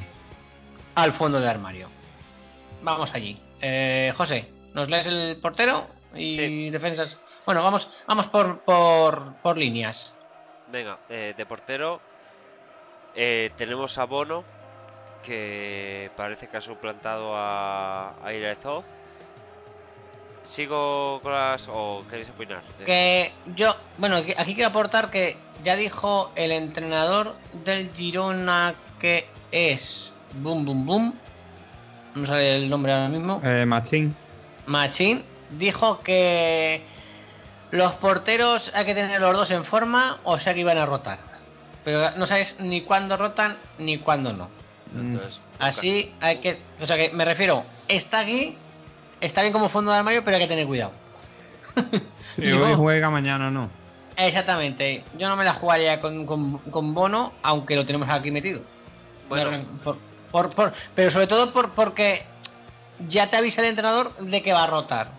[0.95, 1.89] al fondo de armario.
[2.81, 3.37] Vamos allí.
[3.61, 6.69] Eh, José, ¿nos lees el portero y Sí.
[6.69, 7.17] defensas?
[7.45, 10.17] Bueno, vamos, vamos por, por, por líneas.
[10.71, 11.99] Venga, eh, de portero.
[13.15, 14.43] eh, tenemos a Bono,
[15.23, 18.83] que parece que ha suplantado a, a Irazov.
[20.43, 21.67] Sigo con las.
[21.69, 22.61] ¿O queréis opinar?
[22.79, 27.35] De- Que yo, bueno, aquí aquí quiero aportar que ya dijo el entrenador
[27.65, 31.13] del Girona que es Boom Boom Boom.
[32.15, 33.41] No sale el nombre ahora mismo.
[33.43, 34.15] Eh, Machín.
[34.67, 36.83] Machín dijo que
[37.71, 41.19] los porteros hay que tener los dos en forma, o sea que iban a rotar.
[41.83, 44.49] Pero no sabes ni cuándo rotan ni cuándo no.
[44.95, 48.57] Entonces, Así hay que, o sea que me refiero, está aquí,
[49.21, 50.91] está bien como fondo de armario, pero hay que tener cuidado.
[52.35, 53.69] Si Yo- hoy juega, mañana no.
[54.15, 58.61] Exactamente, yo no me la jugaría con, con, con Bono, aunque lo tenemos aquí metido.
[59.29, 59.63] Bueno.
[59.83, 59.97] Por-
[60.31, 62.25] por- por- pero sobre todo por, porque
[63.07, 65.11] ya te avisa el entrenador de que va a rotar.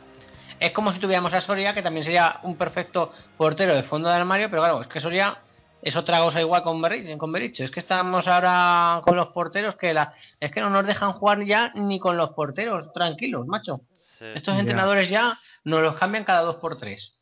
[0.61, 4.17] Es como si tuviéramos a Soria, que también sería un perfecto portero de fondo de
[4.17, 5.38] armario, pero claro, es que Soria
[5.83, 7.35] es otra cosa igual con Berich, con.
[7.37, 11.45] Es que estamos ahora con los porteros que la, es que no nos dejan jugar
[11.45, 13.83] ya ni con los porteros, tranquilos, macho.
[14.19, 14.25] sí.
[14.35, 17.14] Estos entrenadores ya nos los cambian cada dos por tres.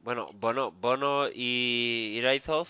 [0.00, 2.68] Bueno, Bono, Bono y Iraizov,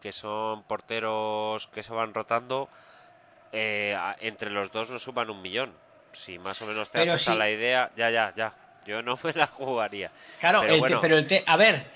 [0.00, 2.70] que son porteros que se van rotando,
[3.52, 5.74] eh, entre los dos nos suman un millón.
[6.12, 8.52] Si más o menos te haces a la idea, ya, ya, ya.
[8.86, 10.10] Yo no me la jugaría.
[10.40, 11.00] Claro, Pero el te- bueno.
[11.00, 11.86] pero el te- a ver,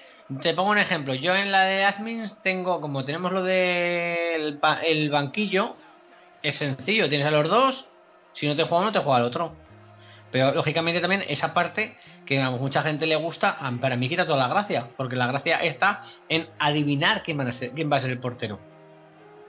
[0.41, 1.15] te pongo un ejemplo.
[1.15, 5.77] Yo en la de admins tengo, como tenemos lo del el banquillo,
[6.43, 7.87] es sencillo, tienes a los dos,
[8.35, 9.57] si no te juega uno, te juega el otro.
[10.31, 11.97] Pero lógicamente también esa parte
[12.27, 15.59] que a mucha gente le gusta, para mí quita toda la gracia, porque la gracia
[15.63, 18.59] está en adivinar quién, van a ser- quién va a ser el portero.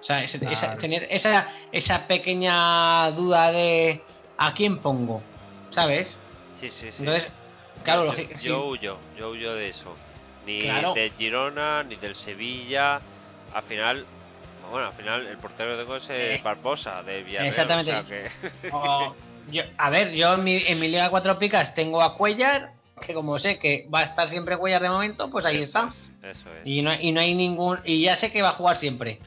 [0.02, 0.82] O sea, ese- esa, Claro.
[0.82, 4.04] tener esa, esa pequeña duda de
[4.38, 5.22] a quién pongo,
[5.70, 6.18] ¿sabes?
[6.60, 7.04] Sí, sí, sí.
[7.04, 7.32] Entonces,
[7.84, 8.48] claro, yo, sí.
[8.48, 9.96] yo huyo, yo huyo de eso.
[10.46, 10.94] Ni Claro.
[10.94, 13.00] del Girona, ni del Sevilla.
[13.54, 14.06] Al final,
[14.72, 17.48] bueno, al final el portero que tengo es eh, Eh, Barbosa, del Villarreal.
[17.50, 17.92] exactamente.
[17.92, 19.16] o sea que- O-
[19.50, 22.74] yo- a ver, yo en mi, en mi Liga 4 Picas tengo a Cuellar,
[23.06, 25.90] que como sé que va a estar siempre Cuellar de momento, pues ahí Eso está.
[25.90, 26.62] es, eso es.
[26.66, 27.80] Y no, y no hay ningún.
[27.86, 29.20] Y ya sé que va a jugar siempre.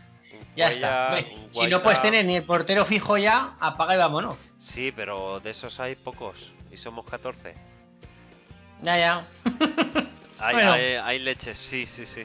[0.57, 1.17] Ya está.
[1.51, 4.37] Si no puedes tener ni el portero fijo ya, apaga y vámonos.
[4.59, 6.53] Sí, pero de esos hay pocos.
[6.73, 7.55] Y somos 14.
[8.83, 9.27] Ya, ya.
[10.39, 10.73] Hay, Bueno.
[10.73, 12.23] hay, hay leches, sí, sí, sí.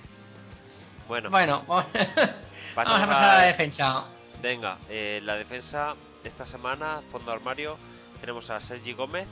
[1.07, 4.05] Bueno, bueno, vamos a pasar a la defensa.
[4.41, 7.77] Venga, eh, la defensa esta semana, fondo armario,
[8.19, 9.27] tenemos a Sergi Gómez,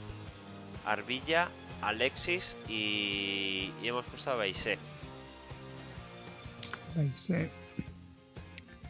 [0.86, 1.48] Arbilla,
[1.82, 4.78] Alexis y, y hemos puesto a Beisé.
[6.96, 7.34] Ay, sí.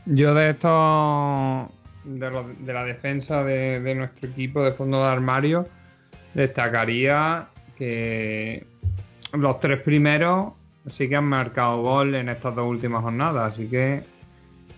[0.06, 1.68] Yo de esto,
[2.04, 5.68] de, la defensa de, nuestro equipo de fondo de armario,
[6.34, 8.64] destacaría que
[9.32, 10.54] los tres primeros
[10.90, 14.02] sí que han marcado gol en estas dos últimas jornadas, así que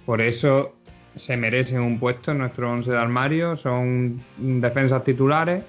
[0.05, 0.75] por eso
[1.17, 3.57] se merecen un puesto en nuestro once de armario.
[3.57, 5.63] Son defensas titulares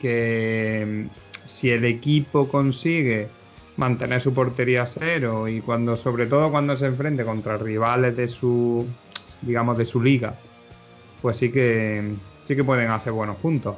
[0.00, 1.06] que
[1.46, 3.28] si el equipo consigue
[3.76, 8.86] mantener su portería cero y cuando sobre todo cuando se enfrente contra rivales de su
[9.42, 10.34] digamos de su liga
[11.22, 12.14] pues sí que
[12.46, 13.76] sí que pueden hacer buenos puntos.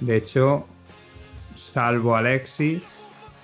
[0.00, 0.66] De hecho
[1.72, 2.82] salvo Alexis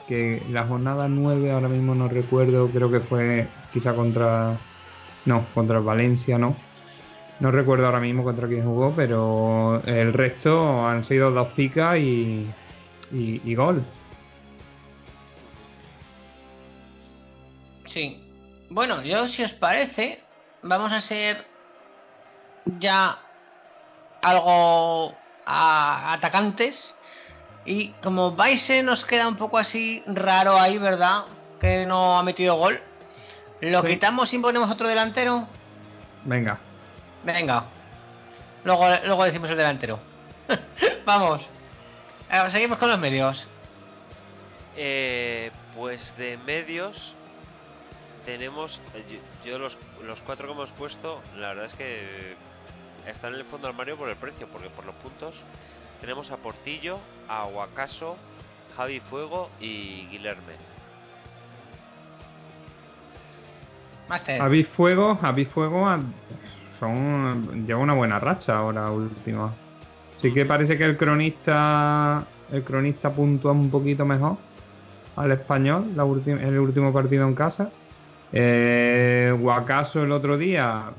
[0.06, 4.58] que la jornada 9 ahora mismo no recuerdo creo que fue quizá contra
[5.26, 6.56] no contra Valencia no.
[7.40, 12.46] No recuerdo ahora mismo contra quién jugó pero el resto han sido dos picas y,
[13.12, 13.84] y, y gol.
[17.86, 18.22] Sí.
[18.70, 20.20] Bueno, yo si os parece,
[20.62, 21.38] vamos a ser
[22.78, 23.18] ya
[24.22, 25.14] algo
[25.46, 26.94] a- atacantes.
[27.64, 31.24] Y como Baise nos queda un poco así raro ahí, ¿verdad?
[31.60, 32.80] Que no ha metido gol.
[33.60, 33.88] ¿Lo Sí.
[33.88, 35.46] quitamos y ponemos otro delantero?
[36.24, 36.58] venga
[37.24, 37.64] Venga.
[38.64, 39.98] Luego, luego decimos el delantero.
[41.04, 41.48] Vamos.
[42.30, 43.46] Eh, Seguimos con los medios.
[44.76, 47.14] Eh, pues de medios
[48.24, 49.18] tenemos yo,
[49.50, 52.36] yo los, los cuatro que hemos puesto la verdad es que
[53.06, 55.34] están en el fondo del armario por el precio porque por los puntos
[56.00, 58.16] tenemos a Portillo a Huacaso
[58.76, 60.54] Javi Fuego y Guilherme
[64.08, 64.40] Máster.
[64.40, 66.00] Avis Fuego, Avis Fuego ah,
[66.78, 69.54] son lleva una buena racha ahora última.
[70.20, 74.36] Sí que parece que el cronista el cronista puntúa un poquito mejor
[75.16, 77.70] al español la en el último partido en casa.
[78.32, 80.92] Eh, Guacaso el otro día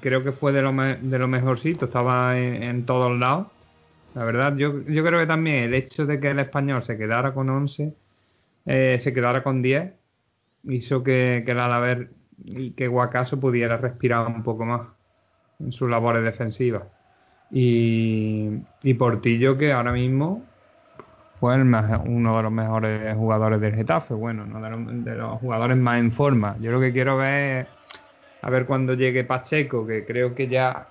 [0.00, 3.48] creo que fue de lo, de lo mejorcito, estaba en, todos lados.
[4.14, 7.32] La verdad, yo, yo creo que también el hecho de que el español se quedara
[7.34, 7.94] con 11,
[8.66, 9.92] eh, se quedara con 10,
[10.64, 12.08] hizo que, que el Alavés
[12.44, 14.82] y que Guacaso pudiera respirar un poco más
[15.60, 16.84] en sus labores defensivas.
[17.50, 18.50] Y,
[18.82, 20.44] y Portillo, que ahora mismo
[21.44, 25.76] fue uno de los mejores jugadores del Getafe, bueno, uno de los, de los jugadores
[25.76, 26.56] más en forma.
[26.58, 27.66] Yo lo que quiero ver,
[28.40, 30.86] a ver cuando llegue Pacheco, que creo que ya,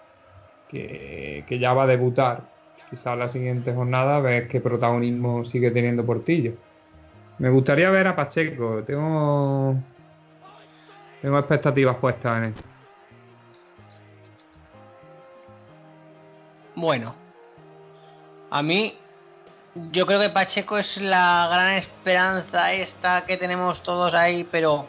[0.70, 2.42] que, ya va a debutar,
[2.88, 6.54] quizás la siguiente jornada, ver qué protagonismo sigue teniendo Portillo.
[7.40, 9.76] Me gustaría ver a Pacheco, tengo
[11.24, 12.54] tengo expectativas puestas en él.
[16.76, 17.16] Bueno,
[18.52, 18.94] a mí
[19.92, 24.88] yo creo que Pacheco es la gran esperanza esta que tenemos todos ahí, pero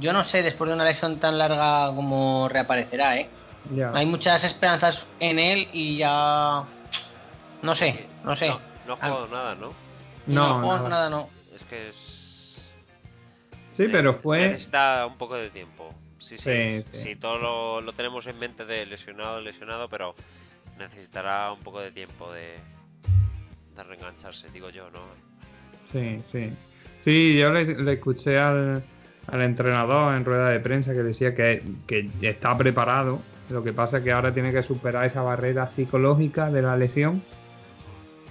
[0.00, 3.28] yo no sé después de una lesión tan larga cómo reaparecerá, ¿eh?
[3.70, 3.90] Ya.
[3.94, 6.64] Hay muchas esperanzas en él y ya
[7.62, 8.48] no sé, no sé.
[8.48, 9.72] no, no ha jugado nada no
[10.26, 10.88] No, juego nada.
[10.88, 11.28] nada, no.
[11.54, 11.96] es que es
[13.76, 14.48] Sí, pero fue.
[14.50, 17.16] necesita un poco de tiempo sí sí Sí, sí, sí.
[17.16, 20.14] todo lo, lo tenemos en mente de lesionado lesionado pero
[20.78, 22.58] necesitará un poco de tiempo de
[23.76, 25.00] de reengancharse digo yo no
[25.92, 26.50] Sí, sí.
[27.04, 28.82] Sí, yo le, le escuché al,
[29.28, 33.20] al entrenador en rueda de prensa que decía que, que está preparado.
[33.50, 37.22] Lo que pasa es que ahora tiene que superar esa barrera psicológica de la lesión.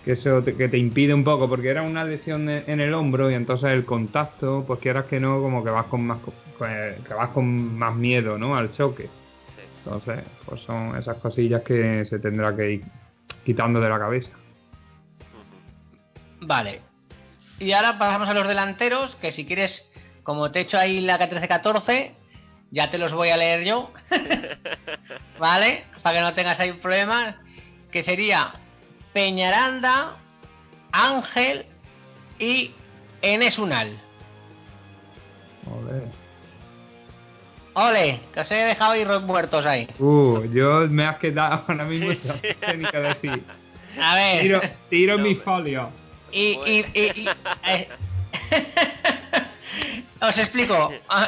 [0.04, 2.94] Que eso te, que te impide un poco, porque era una lesión de- en el
[2.94, 6.20] hombro y entonces el contacto, pues quieras que no, como que vas con más,
[6.60, 8.56] que que vas con más miedo, ¿no?
[8.58, 9.10] Al choque.
[9.56, 12.84] sí Entonces, pues son esas cosillas que se tendrá que ir
[13.46, 14.32] quitando de la cabeza.
[16.46, 16.82] Vale.
[17.60, 19.92] Y ahora pasamos a los delanteros, que si quieres,
[20.24, 22.12] como te he hecho ahí la 13-14,
[22.72, 23.92] ya te los voy a leer yo.
[25.40, 25.86] ¿Vale?
[26.02, 27.36] Para que no tengas ahí problemas.
[27.92, 28.54] Que sería
[29.14, 30.18] Peñaranda,
[30.92, 31.66] Ángel
[32.40, 32.72] y
[33.22, 33.98] Enes Unal.
[35.66, 36.04] Joder.
[37.74, 39.88] Ole, que os he dejado ir muertos ahí.
[40.00, 42.42] Uh, yo me has quedado ahora mismo, Sí, no sí.
[42.60, 43.44] sé ni qué decir.
[44.02, 44.42] A ver.
[44.42, 45.90] Tiro, tiro No, mi folio.
[46.36, 47.30] Y, y, y- y-
[47.66, 47.88] eh,
[50.22, 50.92] os explico.
[51.08, 51.28] Ah,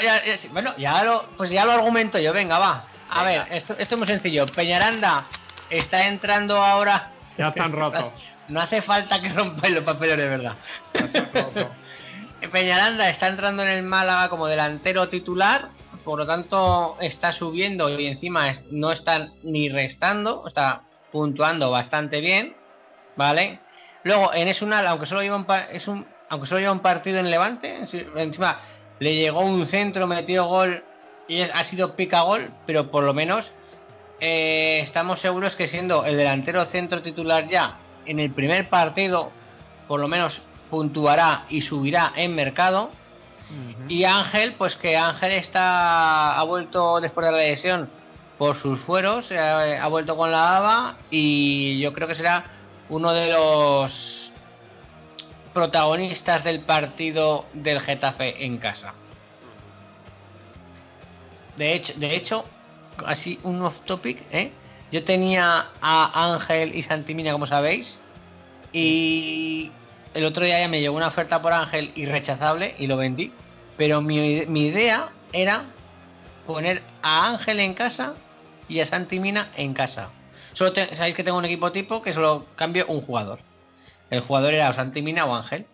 [0.51, 2.33] bueno, ya lo, pues ya lo argumento yo.
[2.33, 2.87] Venga, va.
[3.09, 3.45] A Venga.
[3.45, 4.45] ver, esto, esto es muy sencillo.
[4.47, 5.25] Peñaranda
[5.69, 7.11] está entrando ahora.
[7.37, 8.11] Ya están rotos.
[8.49, 10.55] No hace falta que rompan los papeles de verdad.
[12.51, 15.69] Peñaranda está entrando en el Málaga como delantero titular,
[16.03, 22.55] por lo tanto está subiendo y encima no está ni restando, está puntuando bastante bien,
[23.15, 23.59] ¿vale?
[24.07, 27.19] Luego en Esunal, aunque solo lleva un, pa- es un aunque solo lleva un partido
[27.19, 28.59] en Levante, enci- encima
[28.99, 30.83] le llegó un centro, metió gol
[31.27, 33.45] y ha sido pica gol, pero por lo menos
[34.19, 39.31] eh, estamos seguros que siendo el delantero centro titular ya en el primer partido,
[39.87, 42.89] por lo menos puntuará y subirá en mercado.
[43.87, 47.89] Y Ángel, pues que Ángel está ha vuelto después de la lesión
[48.37, 52.43] por sus fueros, eh, ha vuelto con la ABA y yo creo que será
[52.89, 54.31] uno de los
[55.53, 58.93] protagonistas del partido del Getafe en casa.
[61.57, 62.45] De hecho, de hecho,
[63.05, 64.51] así un off topic, ¿eh?
[64.91, 67.99] Yo tenía a Ángel y Santimina, como sabéis,
[68.71, 69.71] y
[70.13, 73.33] el otro día ya me llegó una oferta por Ángel irrechazable y lo vendí.
[73.77, 75.65] Pero mi, mi idea era
[76.45, 78.13] poner a Ángel en casa
[78.69, 80.09] y a Santimina en casa.
[80.57, 83.39] Solo te- sabéis que tengo un equipo tipo que solo cambio un jugador.
[84.09, 85.67] El jugador era o Santimina o Ángel.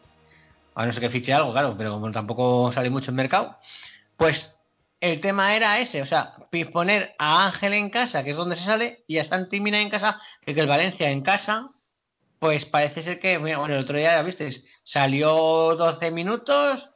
[0.75, 3.57] A no ser que fiche algo, claro, pero como tampoco sale mucho en mercado.
[4.17, 4.57] Pues
[4.99, 6.33] el tema era ese, o sea,
[6.73, 10.19] poner a Ángel en casa, que es donde se sale, y a Santimina en casa,
[10.41, 11.69] que el Valencia en casa,
[12.39, 16.89] pues parece ser que, bueno, el otro día ya visteis, salió 12 minutos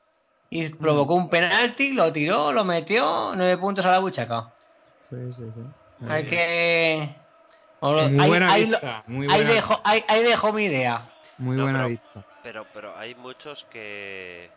[0.49, 4.53] y provocó un penalti, lo tiró, lo metió, 9 puntos a la buchaca.
[5.09, 6.05] Sí, sí, sí.
[6.09, 7.26] Hay que...
[7.81, 11.07] Muy ahí- buena ahí vista, muy ahí buena, dejo, ahí- ahí dejo mi idea.
[11.37, 12.23] muy No, buena pero- vista.
[12.43, 14.49] Pero, pero hay muchos que.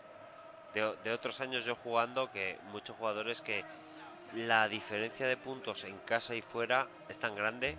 [0.75, 3.65] De, de otros años yo jugando, que muchos jugadores que
[4.35, 7.77] la diferencia de puntos en casa y fuera es tan grande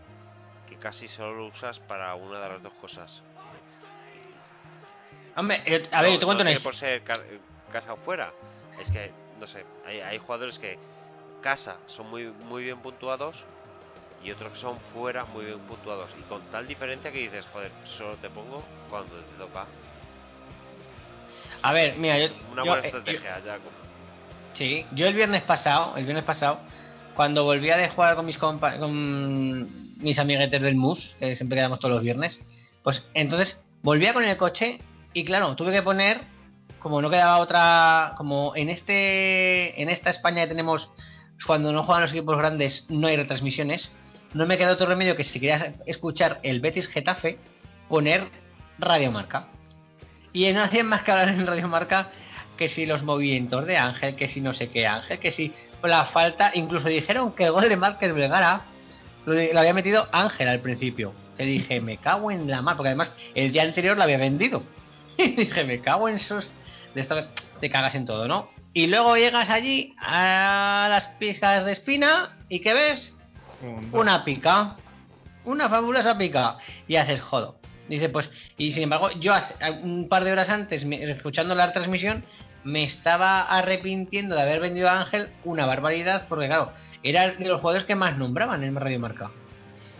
[0.67, 3.21] que casi solo lo usas para una de las dos cosas.
[5.37, 7.19] Hombre, eh, a ver, No- te cuento no una por ser ca-
[7.71, 8.33] casa o fuera.
[8.79, 10.77] Es que, no sé, hay, hay jugadores que
[11.41, 13.41] casa son muy, muy bien puntuados
[14.23, 16.11] y otros que son fuera muy bien puntuados.
[16.19, 19.65] Y con tal diferencia que dices, joder, solo te pongo cuando te toca.
[21.63, 22.27] A ver, mira, yo...
[22.51, 23.57] Una yo, buena eh, yo- estrategia, ya.
[23.57, 23.81] como-
[24.53, 26.59] Sí, yo el viernes pasado, el viernes pasado,
[27.15, 31.79] cuando volvía de jugar con mis compa con mis amiguetes del MUS, que siempre quedamos
[31.79, 32.41] todos los viernes,
[32.83, 34.81] pues entonces volvía con el coche
[35.13, 36.19] y claro, tuve que poner,
[36.79, 40.89] como no quedaba otra, como en este, en esta España que tenemos,
[41.47, 43.91] cuando no juegan los equipos grandes no hay retransmisiones,
[44.33, 47.37] no me quedó otro remedio que si quería escuchar el Betis Getafe,
[47.89, 48.29] poner
[48.79, 49.47] Radio Marca.
[50.33, 52.09] Y no hacían más que hablar en Radio Marca
[52.57, 56.05] que si los movimientos de Ángel, que si no sé qué Ángel, que si la
[56.05, 58.61] falta, incluso dijeron que el gol de Márquez Vergara
[59.25, 61.13] lo, había metido Ángel al principio.
[61.37, 64.63] Que dije, me cago en la mar, porque además el día anterior lo había vendido.
[65.17, 66.47] Y dije, me cago en esos.
[66.95, 67.15] De esto
[67.59, 68.49] te cagas en todo, ¿no?
[68.73, 73.13] Y luego llegas allí a las picas de espina y ¿qué ves?
[73.91, 74.75] Una pica.
[75.43, 76.57] Una fabulosa pica.
[76.87, 77.57] Y haces jodo.
[77.87, 81.73] Dice, pues, y sin embargo, yo hace, un par de horas antes, me- escuchando la
[81.73, 82.23] transmisión,
[82.63, 86.71] me estaba arrepintiendo de haber vendido a Ángel una barbaridad, porque claro,
[87.03, 89.31] era de los jugadores que más nombraban en Radio Marca.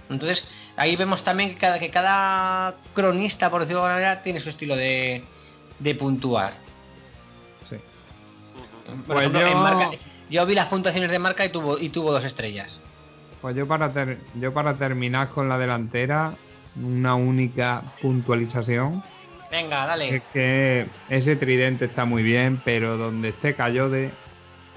[0.10, 0.46] Entonces,
[0.78, 4.50] ahí vemos también que cada, que cada cronista, por decirlo de alguna manera, tiene su
[4.50, 5.24] estilo de,
[5.80, 6.54] de puntuar.
[7.70, 7.78] Sí.
[8.86, 9.90] Por Pues ejemplo, yo- en Marca,
[10.30, 12.80] yo vi las puntuaciones de marca y tuvo, y tuvo dos estrellas.
[13.42, 16.34] Pues yo para, ter- yo para terminar con la delantera,
[16.82, 19.02] una única puntualización.
[19.50, 20.16] Venga, dale.
[20.18, 24.12] Es que ese tridente está muy bien, pero donde esté Cayode,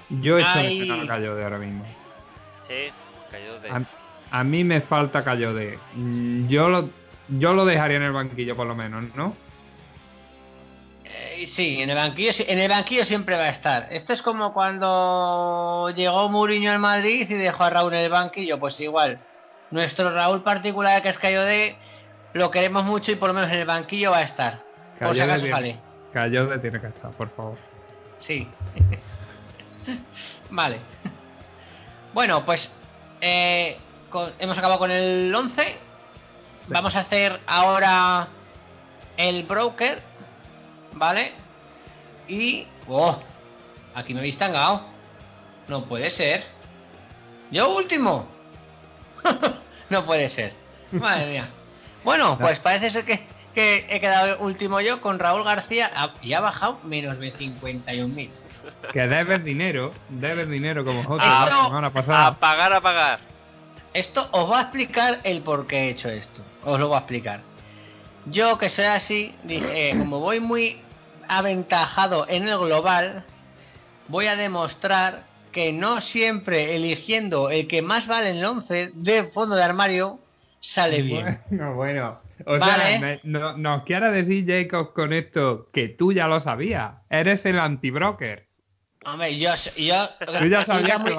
[0.08, 0.80] yo de Ay.
[0.80, 1.84] menos a Cayode ahora mismo.
[2.66, 2.88] Sí,
[3.30, 3.70] cayó de.
[3.70, 3.82] A,
[4.30, 5.78] a mí me falta Cayode.
[5.94, 6.88] Mm, Yo lo,
[7.28, 9.36] yo lo dejaría en el banquillo por lo menos, ¿no?
[11.16, 13.86] Eh, sí, en el banquillo en el banquillo siempre va a estar.
[13.90, 18.58] Esto es como cuando llegó Mourinho al Madrid y dejó a Raúl en el banquillo,
[18.58, 19.20] pues igual.
[19.70, 21.76] Nuestro Raúl particular que es Cayode
[22.32, 24.62] lo queremos mucho y por lo menos en el banquillo va a estar.
[24.98, 25.80] Por si acaso tiene- sale.
[26.60, 27.58] Tiene que estar, por favor.
[28.18, 28.48] Sí.
[30.50, 30.78] vale.
[32.12, 32.76] Bueno, pues
[33.20, 33.76] eh,
[34.10, 35.76] con- hemos acabado con el 11.
[36.68, 38.28] Vamos a hacer ahora
[39.16, 40.00] el broker,
[40.94, 41.32] ¿vale?
[42.28, 42.66] Y...
[42.88, 43.18] ¡Oh!
[43.94, 44.86] Aquí me habéis tangado.
[45.68, 46.44] No puede ser.
[47.50, 48.26] ¿Yo último?
[49.90, 50.52] no puede ser.
[50.92, 51.48] Madre mía.
[52.04, 53.20] Bueno, pues parece ser que,
[53.54, 55.90] que he quedado último yo con Raúl García
[56.22, 58.30] y ha bajado menos de 51.000.
[58.92, 61.64] Que debes dinero, debes dinero como Jota Ah, la no.
[61.66, 61.86] semana
[62.26, 63.20] A pagar, a pagar.
[63.92, 66.42] Esto os va a explicar el por qué he hecho esto.
[66.64, 67.40] Os lo voy a explicar.
[68.26, 70.80] Yo que soy así, dije, eh, como voy muy
[71.28, 73.24] aventajado en el global,
[74.08, 75.22] voy a demostrar
[75.52, 80.18] que no siempre eligiendo el que más vale en el 11 de fondo de armario
[80.60, 81.40] sale bien.
[81.50, 82.20] Bueno, bueno.
[82.46, 82.84] O Vale.
[82.84, 86.94] sea, me- no- nos quiere decir Jacob con esto que tú ya lo sabías.
[87.08, 88.48] Eres el antibroker.
[89.06, 89.94] Hombre, yo, yo
[90.26, 91.12] ya iba, muy,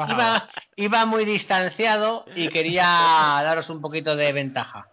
[0.76, 4.88] iba muy distanciado y quería daros un poquito de ventaja.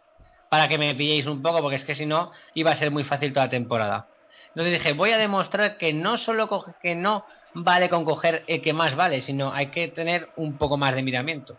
[0.51, 3.03] Para que me pilléis un poco, porque es que si no, iba a ser muy
[3.05, 4.07] fácil toda la temporada.
[4.55, 7.25] Entonces dije, voy a demostrar que no solo coge, que no
[7.55, 11.03] vale con coger el que más vale, sino hay que tener un poco más de
[11.03, 11.57] miramiento.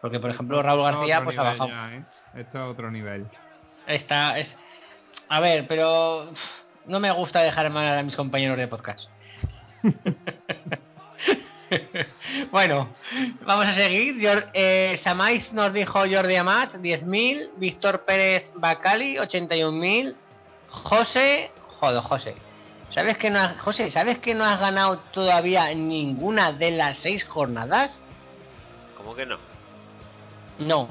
[0.00, 1.68] Porque, por ejemplo, Raúl García pues ha bajado.
[1.68, 2.04] ya, ¿eh?
[2.34, 3.26] Esto es otro nivel.
[3.86, 4.56] Está, es...
[5.28, 6.28] A ver, pero
[6.86, 9.08] no me gusta dejar mal a mis compañeros de podcast.
[12.50, 12.88] bueno,
[13.44, 14.16] vamos a seguir.
[14.16, 14.98] Jor- eh,
[15.52, 17.50] nos dijo Jordi Amat, 10.000.
[17.56, 20.14] Víctor Pérez Bacali, 81.000.
[20.68, 21.50] José,
[21.82, 22.34] joder, José.
[22.90, 27.24] ¿Sabes que no has, José, ¿sabes que no has ganado todavía ninguna de las seis
[27.24, 27.98] jornadas?
[28.96, 29.38] ¿Cómo que no?
[30.60, 30.88] No.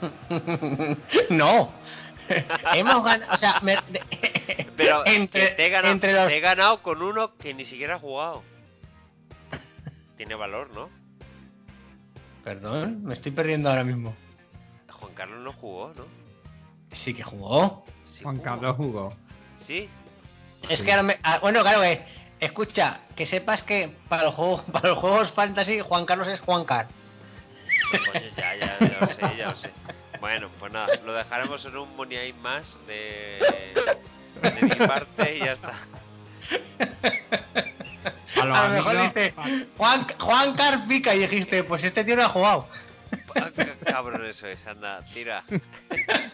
[1.30, 1.70] no.
[2.72, 6.40] Hemos ganado, o sea, me- de- Pero entre, te, he ganado, entre los te he
[6.40, 8.42] ganado con uno que ni siquiera ha jugado.
[10.16, 10.88] Tiene valor, ¿no?
[12.42, 14.14] Perdón, me estoy perdiendo ahora mismo.
[14.90, 16.04] Juan Carlos no jugó, ¿no?
[16.92, 17.84] Sí que jugó.
[18.06, 18.44] Sí Juan jugó.
[18.44, 19.14] Carlos jugó.
[19.68, 19.88] Sí.
[20.68, 21.16] Es que ahora me...
[21.22, 22.02] ah, bueno, claro que...
[22.40, 26.64] Escucha, que sepas que para los juegos, para los juegos fantasy Juan Carlos es Juan
[26.64, 26.86] Car.
[27.90, 29.70] Coño, ya, ya, ya lo sé, ya lo sé.
[30.20, 33.38] Bueno, pues nada, lo dejaremos en un Money más de,
[34.42, 35.72] de mi parte y ya está.
[38.40, 39.34] A lo mejor dice
[39.76, 42.68] Juan, Juan Car pica y dijiste, pues este tío no ha jugado.
[43.34, 45.44] Ah, ca- Cabrón, eso es, anda, tira.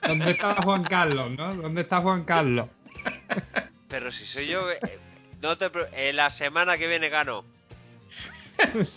[0.06, 1.54] ¿Dónde está Juan Carlos, no?
[1.54, 2.68] ¿Dónde está Juan Carlos?
[3.88, 4.78] Pero si soy yo, eh,
[5.40, 7.44] no te eh, la semana que viene gano.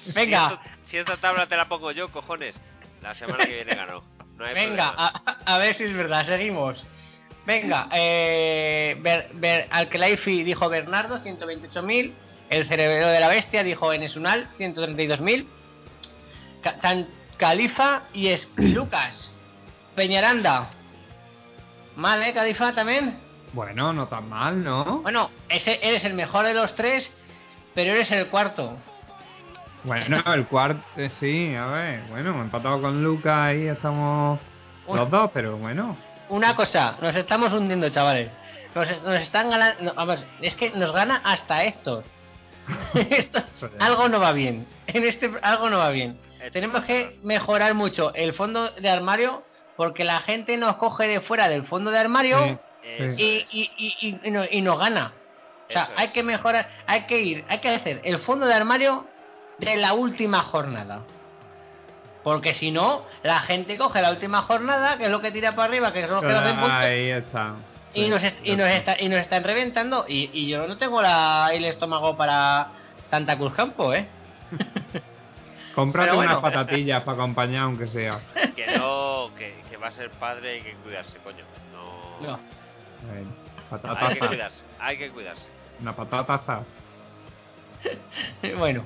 [0.04, 2.56] Si Venga, Si esta tabla te la pongo yo, cojones,
[3.02, 4.04] la semana que viene gano.
[4.38, 6.86] No hay venga, a, a ver si es verdad, seguimos.
[7.46, 12.14] Venga, eh, Ber, Ber- Alkelaifi dijo Bernardo, 128.000.
[12.50, 15.48] El cerebro de la bestia dijo Enesunal, 132.000.
[16.62, 16.78] Ca-
[17.38, 19.32] Califa y es Lucas.
[19.96, 20.70] Peñaranda.
[21.96, 23.18] Mal, ¿eh, Califa también?
[23.58, 25.00] Bueno, no tan mal, ¿no?
[25.02, 27.12] Bueno, ese, eres el mejor de los tres,
[27.74, 28.78] pero eres el cuarto.
[29.84, 34.40] Bueno, el cuarto, eh, sí, a ver, bueno, empatado con Lucas y estamos
[34.86, 35.00] Uy.
[35.00, 35.98] los dos, pero bueno.
[36.30, 38.30] Una cosa, nos estamos hundiendo, chavales.
[38.76, 39.92] Nos, nos están ganando.
[39.96, 42.04] vamos, es que nos gana hasta Héctor.
[42.94, 43.42] Esto-
[43.80, 44.68] algo no va bien.
[44.86, 46.20] En este algo no va bien.
[46.54, 49.44] Tenemos que mejorar mucho el fondo de armario
[49.78, 52.58] porque la gente nos coge de fuera del fondo de armario Sí.
[52.98, 55.14] Eso y, y- y- y- y no- y nos gana.
[55.70, 56.14] O sea, Eso hay es.
[56.14, 59.06] que mejorar, hay que ir, hay que hacer el fondo de armario
[59.58, 61.02] de la última jornada.
[62.24, 65.70] Porque si no, la gente coge la última jornada, que es lo que tira para
[65.70, 67.56] arriba, que son los que nos puntos, Ahí está.
[67.94, 69.02] y, Sí, nos, est- y, nos está.
[69.02, 70.06] y nos están reventando.
[70.08, 72.68] Y, y yo no tengo la, el estómago para
[73.10, 74.08] tanta cruz campo, ¿eh?
[75.76, 76.42] Cómprate Pero unas bueno.
[76.42, 78.20] patatillas para acompañar, aunque sea.
[78.56, 81.44] Que no, que, que va a ser padre y hay que cuidarse, coño.
[81.72, 82.28] No.
[82.32, 82.40] No.
[84.00, 85.46] Hay que cuidarse, hay que cuidarse.
[85.82, 86.64] Una patata asada.
[88.58, 88.84] Bueno.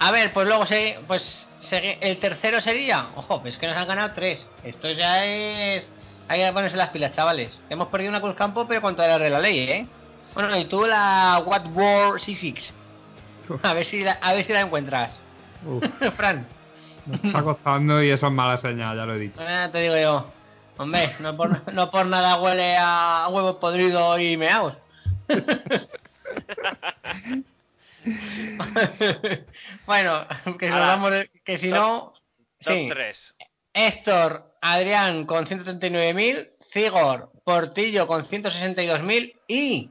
[0.00, 4.12] A ver, pues luego se, pues el tercero sería, ojo, es que nos han ganado
[4.12, 4.46] tres.
[4.64, 5.88] Esto ya es,
[6.28, 7.58] hay que ponerse las pilas, chavales.
[7.70, 9.86] Hemos perdido una cruz campo, pero contra la de la ley, ¿eh?
[10.34, 12.74] Bueno, y tú la What War 66.
[13.62, 15.16] A ver si la, a ver si la encuentras.
[15.64, 15.84] Uf,
[16.16, 16.46] Fran,
[17.06, 19.40] me está costando y eso es mala señal, ya lo he dicho.
[19.40, 20.26] eh, te digo yo.
[20.76, 24.76] Hombre, no por, no por nada huele a huevos podridos y meados.
[29.86, 30.26] bueno,
[30.58, 30.68] que
[31.10, 32.12] de- que si Top- no,
[32.60, 32.86] Top sí.
[32.88, 33.34] 3.
[33.72, 39.90] Héctor, Adrián con 139.000, Cigor, Portillo con 162.000 y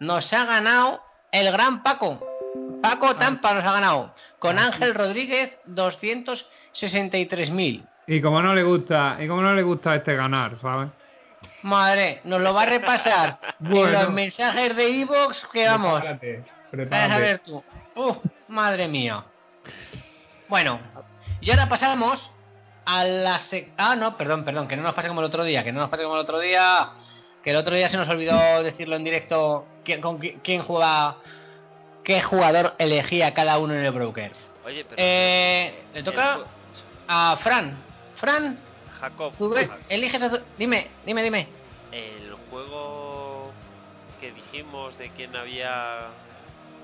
[0.00, 1.00] nos ha ganado
[1.32, 2.20] el gran Paco.
[2.82, 7.86] Paco Tampa nos ha ganado con Ángel Rodríguez 263.000.
[8.06, 10.88] Y como no le gusta, y como no le gusta a este ganar, ¿sabes?
[11.62, 14.02] Madre, nos lo va a repasar en Bueno.
[14.04, 16.00] los mensajes de Evox que vamos.
[16.00, 17.20] Prepárate, Vas a prepárate.
[17.20, 17.64] ver tú.
[17.96, 19.24] Uf, madre mía.
[20.48, 20.78] Bueno,
[21.40, 22.30] y ahora pasamos
[22.84, 25.64] a la sec- Ah, no, perdón, perdón, que no nos pase como el otro día,
[25.64, 26.90] que no nos pase como el otro día.
[27.42, 31.16] Que el otro día se nos olvidó decirlo en directo quién, con qui- quién juega,
[32.04, 34.32] qué jugador elegía cada uno en el broker.
[34.64, 34.96] Oye, pero.
[34.98, 36.40] Eh, le toca el
[37.08, 37.76] a Fran.
[38.16, 38.58] Fran,
[39.00, 39.54] Jacob, tú
[39.90, 41.46] eliges a tu- Dime, dime, dime.
[41.92, 43.52] el juego
[44.20, 46.08] que dijimos de quién había.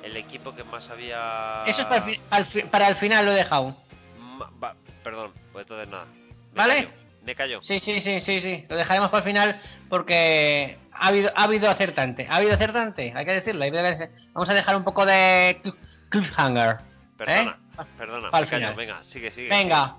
[0.02, 1.62] El equipo que más había.
[1.66, 3.76] Eso es para el, fi- al fi- para el final, lo he dejado.
[4.18, 4.74] Ma- va-
[5.04, 6.06] perdón, pues entonces nada.
[6.06, 6.88] Me ¿Vale?
[7.24, 7.62] Me callo.
[7.62, 8.66] Sí, sí, sí, sí, sí.
[8.68, 12.26] Lo dejaremos para el final porque ha habido, ha habido acertante.
[12.28, 13.62] Ha habido acertante, hay que decirlo.
[13.62, 15.60] hay que decir- Vamos a dejar un poco de,
[16.08, 16.78] cliffhanger.
[17.16, 17.82] Perdona, ¿eh?
[17.96, 18.74] perdona, me callo, final.
[18.74, 19.48] venga, sigue, sigue.
[19.48, 19.96] Venga,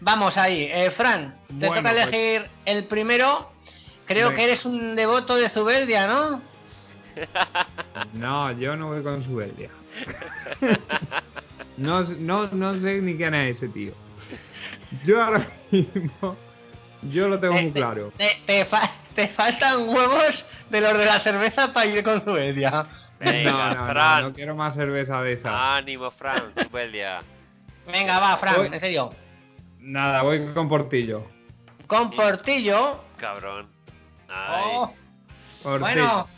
[0.00, 0.68] vamos ahí.
[0.72, 3.50] Eh, Fran, te Bueno, toca pues- elegir el primero.
[4.06, 6.42] Creo que eres un devoto de Zubeldia, ¿no?
[8.14, 9.70] No, yo no voy con su Elia.
[11.76, 13.92] no, no, no sé ni quién es ese tío.
[15.04, 16.36] Yo ahora mismo,
[17.02, 18.12] yo lo tengo Eh, muy claro.
[18.16, 22.86] Te, te fa- te faltan huevos de los de la cerveza para ir con Zubeldia.
[23.18, 24.22] Venga, no, no, no, Fran.
[24.24, 25.76] no quiero más cerveza de esa.
[25.76, 27.20] Ánimo, Fran, Zubeldia.
[27.86, 28.66] Venga, va, Fran, Voy.
[28.68, 29.12] en serio.
[29.80, 31.26] Nada, voy con Portillo.
[31.86, 33.02] Con Portillo.
[33.16, 33.68] Cabrón.
[34.28, 34.64] Ay.
[34.74, 34.94] Oh,
[35.62, 35.80] Portillo.
[35.80, 36.28] bueno,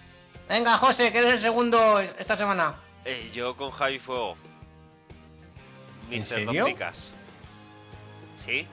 [0.48, 2.76] venga, José, que eres el segundo esta semana.
[3.04, 4.36] Eh, yo con Javi Fuego.
[6.04, 6.66] ¿En Mister serio?
[8.44, 8.66] ¿Sí?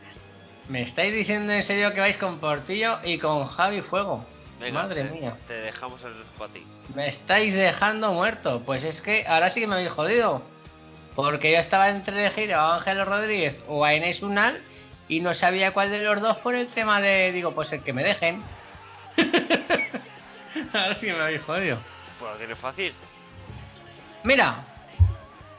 [0.67, 4.25] ¿Me estáis diciendo en serio que vais con Portillo y con Javi Fuego?
[4.59, 5.37] Venga, Madre te, mía.
[5.47, 6.65] Te dejamos el para ti.
[6.93, 8.61] Me estáis dejando muerto.
[8.65, 10.41] Pues es que ahora sí que me habéis jodido.
[11.21, 14.61] Porque yo estaba entre elegir a Ángel Rodríguez o a Inés Unal
[15.09, 17.91] y no sabía cuál de los dos por el tema de, digo, pues el que
[17.91, 18.41] me dejen.
[20.73, 21.79] ahora sí que me habéis jodido.
[22.19, 22.93] Pues lo tienes fácil.
[24.23, 24.65] Mira,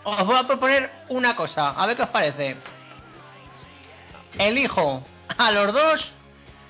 [0.04, 2.56] os voy a proponer una cosa, a ver qué os parece.
[4.38, 5.06] Elijo
[5.36, 6.10] a los dos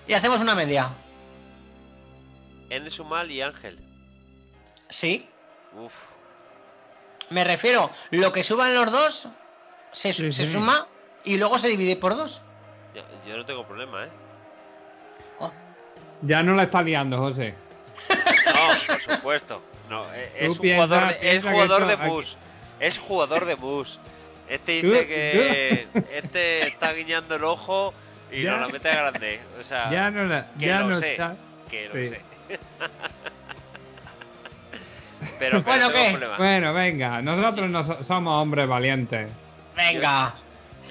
[0.09, 0.91] y hacemos una media.
[2.71, 3.79] N Sumal y Ángel.
[4.89, 5.29] Sí,
[5.77, 5.93] Uf.
[7.31, 9.29] Me refiero, lo que suban los dos
[9.93, 10.53] se, Sí, se sí.
[10.53, 10.87] suma
[11.25, 12.41] y luego se divide por dos.
[12.95, 14.09] Yo, yo no tengo problema, ¿eh?
[15.39, 15.53] Oh,
[16.23, 17.55] Ya no la está liando, José.
[18.09, 19.63] No, por supuesto.
[19.89, 22.37] No, eh, es piensa- jugador, de, es jugador esto de aquí- bus.
[22.79, 23.99] Es jugador de bus.
[24.49, 27.95] Este Tú- dice que este está guiñando el ojo
[28.33, 28.53] y Ya.
[28.53, 29.41] nos la mete grande.
[29.61, 31.13] O sea, Ya no la, que ya lo no sé.
[31.13, 31.37] está.
[31.71, 32.09] que lo Sí.
[32.11, 32.21] sé.
[35.41, 36.11] pero, Bueno, tengo ¿qué?
[36.11, 36.37] problema.
[36.37, 39.29] Bueno, venga, nosotros no so- somos hombres valientes.
[39.77, 40.35] venga.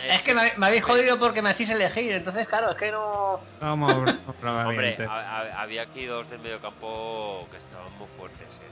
[0.08, 3.40] Es que me, habéis jodido porque me hacéis elegir, entonces claro, es que no...
[3.60, 5.08] Somos hombres Hombre, valientes.
[5.10, 8.48] ha- había aquí dos del mediocampo que estaban muy fuertes.
[8.48, 8.70] ¿eh?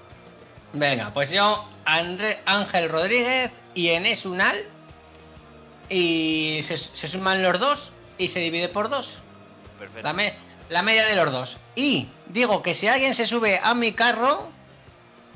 [0.73, 4.55] Venga, pues yo, André, Ángel Rodríguez y Enes Unal.
[5.89, 9.19] Y se, se suman los dos y se divide por dos.
[9.79, 10.03] Perfecto.
[10.07, 10.33] La, me-
[10.69, 11.57] la media de los dos.
[11.75, 14.49] Y digo que si alguien se sube a mi carro,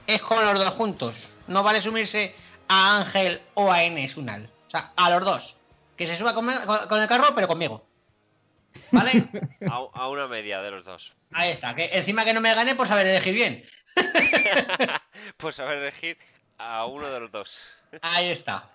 [0.07, 1.27] es con los dos juntos.
[1.47, 2.35] No vale sumirse
[2.67, 4.49] a Ángel o a Enes Unal.
[4.67, 5.57] O sea, a los dos.
[5.97, 6.47] Que se suba con,
[6.87, 7.85] con el carro, pero conmigo.
[8.91, 9.27] ¿Vale?
[9.69, 11.13] A, a una media de los dos.
[11.33, 11.75] Ahí está.
[11.75, 13.65] Que encima que no me gane por saber elegir bien.
[13.95, 16.17] a ver, elegir
[16.57, 17.77] a uno de los dos.
[18.01, 18.69] Ahí está.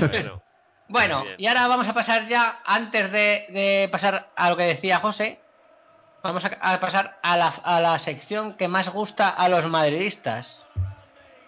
[0.00, 0.42] Bueno,
[0.88, 5.00] Bueno, y ahora vamos a pasar ya, antes de, de pasar a lo que decía
[5.00, 5.40] José,
[6.26, 10.66] vamos a, a pasar a la, a la sección que más gusta a los madridistas.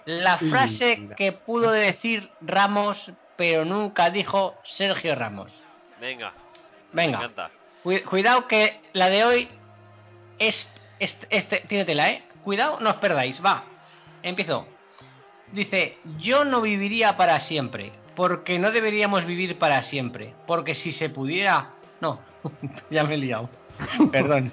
[0.05, 5.53] La frase que pudo decir Ramos, pero nunca dijo Sergio Ramos.
[6.01, 6.33] venga.
[6.93, 7.51] Me Venga, encanta.
[8.09, 9.49] cuidado que la de hoy
[10.39, 12.23] es, es- este, tiene tela, ¿eh?
[12.43, 13.65] Cuidado, no os perdáis, va.
[14.23, 14.67] Empiezo.
[15.53, 21.11] Dice, yo no viviría para siempre, porque no deberíamos vivir para siempre, porque si se
[21.11, 21.73] pudiera...
[22.01, 22.21] No,
[22.91, 23.51] ya me he liado.
[24.13, 24.53] Perdón.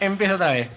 [0.00, 0.70] Empiezo otra vez.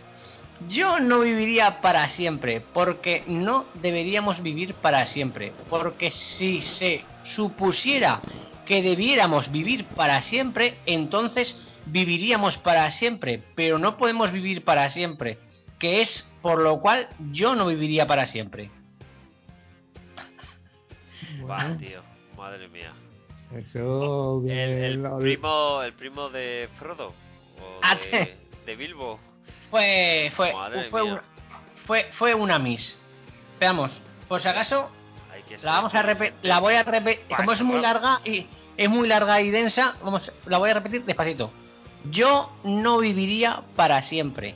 [0.68, 8.22] Yo no viviría para siempre, porque no deberíamos vivir para siempre, porque si se supusiera
[8.66, 15.38] que debiéramos vivir para siempre, entonces viviríamos para siempre, pero no podemos vivir para siempre,
[15.78, 18.72] que es por lo cual yo no viviría para siempre.
[21.78, 22.02] Tío.
[22.36, 22.94] Madre mía.
[23.56, 27.14] Eso El, primo, el primo de Frodo.
[27.60, 29.20] O Ah, de, de Bilbo.
[29.70, 30.54] Fue fue
[30.90, 31.24] fue, una,
[31.86, 32.98] fue fue una miss.
[33.60, 33.92] Veamos,
[34.28, 34.90] por si acaso
[35.64, 36.04] la vamos a
[36.44, 40.32] la voy a repetir, como es muy larga y es muy larga y densa, vamos,
[40.46, 41.52] la voy a repetir despacito.
[42.12, 44.56] Yo no viviría para siempre,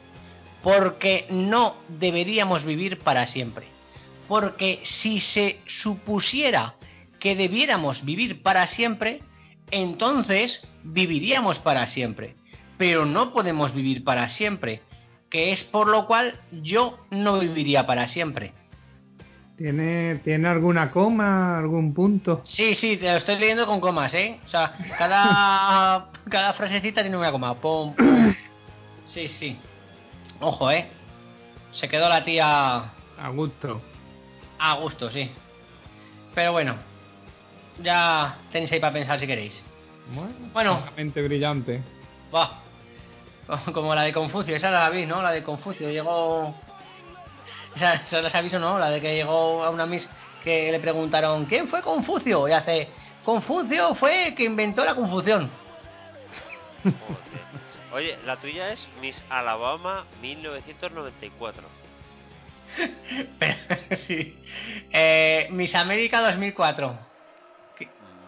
[0.63, 3.67] porque no deberíamos vivir para siempre.
[4.27, 6.75] Porque si se supusiera
[7.21, 9.21] que debiéramos vivir para siempre,
[9.69, 12.35] entonces viviríamos para siempre.
[12.77, 14.81] Pero no podemos vivir para siempre,
[15.29, 18.53] que es por lo cual yo no viviría para siempre.
[19.55, 22.41] ¿Tiene, ¿Tiene alguna coma, algún punto?
[22.43, 24.39] Sí, sí, te lo estoy leyendo con comas, ¿eh?
[24.43, 27.53] O sea, cada, cada frasecita tiene una coma.
[27.53, 28.33] Pum, pum.
[29.05, 29.55] Sí, sí.
[30.39, 30.87] Ojo, ¿eh?
[31.71, 32.77] Se quedó la tía
[33.19, 33.79] A gusto.
[34.57, 35.29] a gusto, sí.
[36.33, 36.75] Pero bueno,
[37.83, 39.63] ya tenéis ahí para pensar si queréis.
[40.53, 41.81] Bueno, mente brillante.
[42.33, 42.61] Va.
[43.73, 45.21] Como la de Confucio, esa la vi, ¿no?
[45.21, 46.55] La de Confucio, llegó...
[47.75, 50.09] Esa, esa la sabéis o no, la de que llegó a una miss
[50.43, 52.45] que le preguntaron ¿quién fue Confucio?
[52.49, 52.89] Y hace
[53.23, 55.49] Confucio fue el que inventó la confusión.
[57.93, 61.67] Oye, la tuya es Miss Alabama 1994.
[63.37, 63.57] Pero,
[63.95, 64.37] sí.
[64.91, 67.10] Eh, Miss América 2004.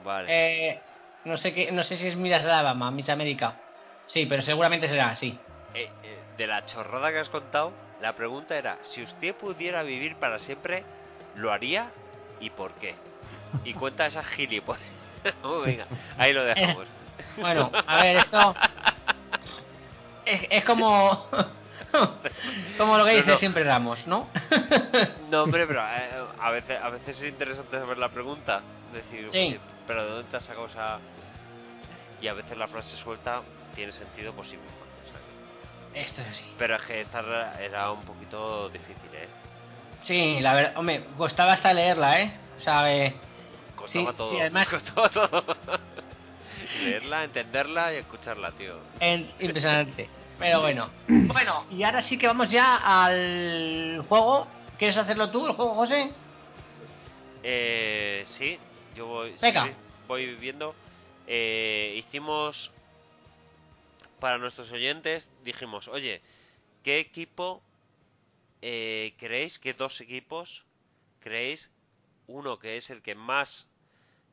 [0.03, 0.27] Vale.
[0.29, 0.79] Eh,
[1.25, 3.55] no sé qué, no sé si es Miss Alabama, Miss América.
[4.05, 5.39] Sí, pero seguramente será así.
[5.73, 10.15] Eh, eh, de la chorrada que has contado, la pregunta era, si usted pudiera vivir
[10.17, 10.83] para siempre,
[11.35, 11.91] ¿lo haría
[12.39, 12.95] y por qué?
[13.63, 14.81] Y cuenta esa gilipollas.
[15.41, 15.85] Oh, venga,
[16.17, 16.85] ahí lo dejamos.
[17.37, 18.53] Bueno, a ver, esto
[20.25, 21.27] es, es como
[22.77, 23.37] como lo que dice no.
[23.37, 24.27] siempre Ramos, ¿no?
[25.29, 28.61] No, hombre, pero eh, a veces, a veces es interesante saber la pregunta.
[28.91, 29.57] Decir, Sí.
[29.87, 30.99] Pero ¿de dónde te has sacado esa...?
[32.21, 33.41] Y a veces la frase suelta
[33.75, 34.71] tiene sentido por sí misma.
[35.03, 35.19] o sea
[35.93, 36.45] que- Esto es así.
[36.57, 39.27] Pero es que esta era- era un poquito difícil, ¿eh?
[40.03, 42.33] Sí, la verdad, hombre, costaba hasta leerla, ¿eh?
[42.57, 43.13] O sea, eh,
[43.75, 44.31] Costaba Sí, todo.
[44.31, 45.43] sí, además- Costaba todo.
[46.83, 48.75] Leerla, entenderla y escucharla, tío.
[48.99, 50.09] en- impresionante.
[50.39, 50.89] Pero bueno.
[51.33, 54.47] Bueno, y ahora sí que vamos ya al juego.
[54.77, 56.13] ¿Quieres hacerlo tú, el juego, José?
[57.43, 58.57] Eh, sí,
[58.95, 59.69] yo voy, Venga.
[60.07, 60.75] voy viendo.
[61.27, 62.71] Eh, hicimos
[64.19, 66.21] para nuestros oyentes, dijimos, oye,
[66.83, 67.61] ¿qué equipo
[68.61, 70.63] eh, creéis, qué dos equipos
[71.19, 71.69] creéis,
[72.27, 73.67] uno que es el que más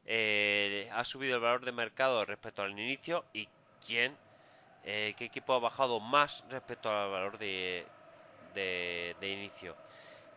[0.06, 3.48] eh, ha subido el valor de mercado respecto al inicio y
[3.86, 4.16] quién,
[4.84, 7.84] eh, qué equipo ha bajado más respecto al valor de,
[8.54, 9.74] de, de inicio?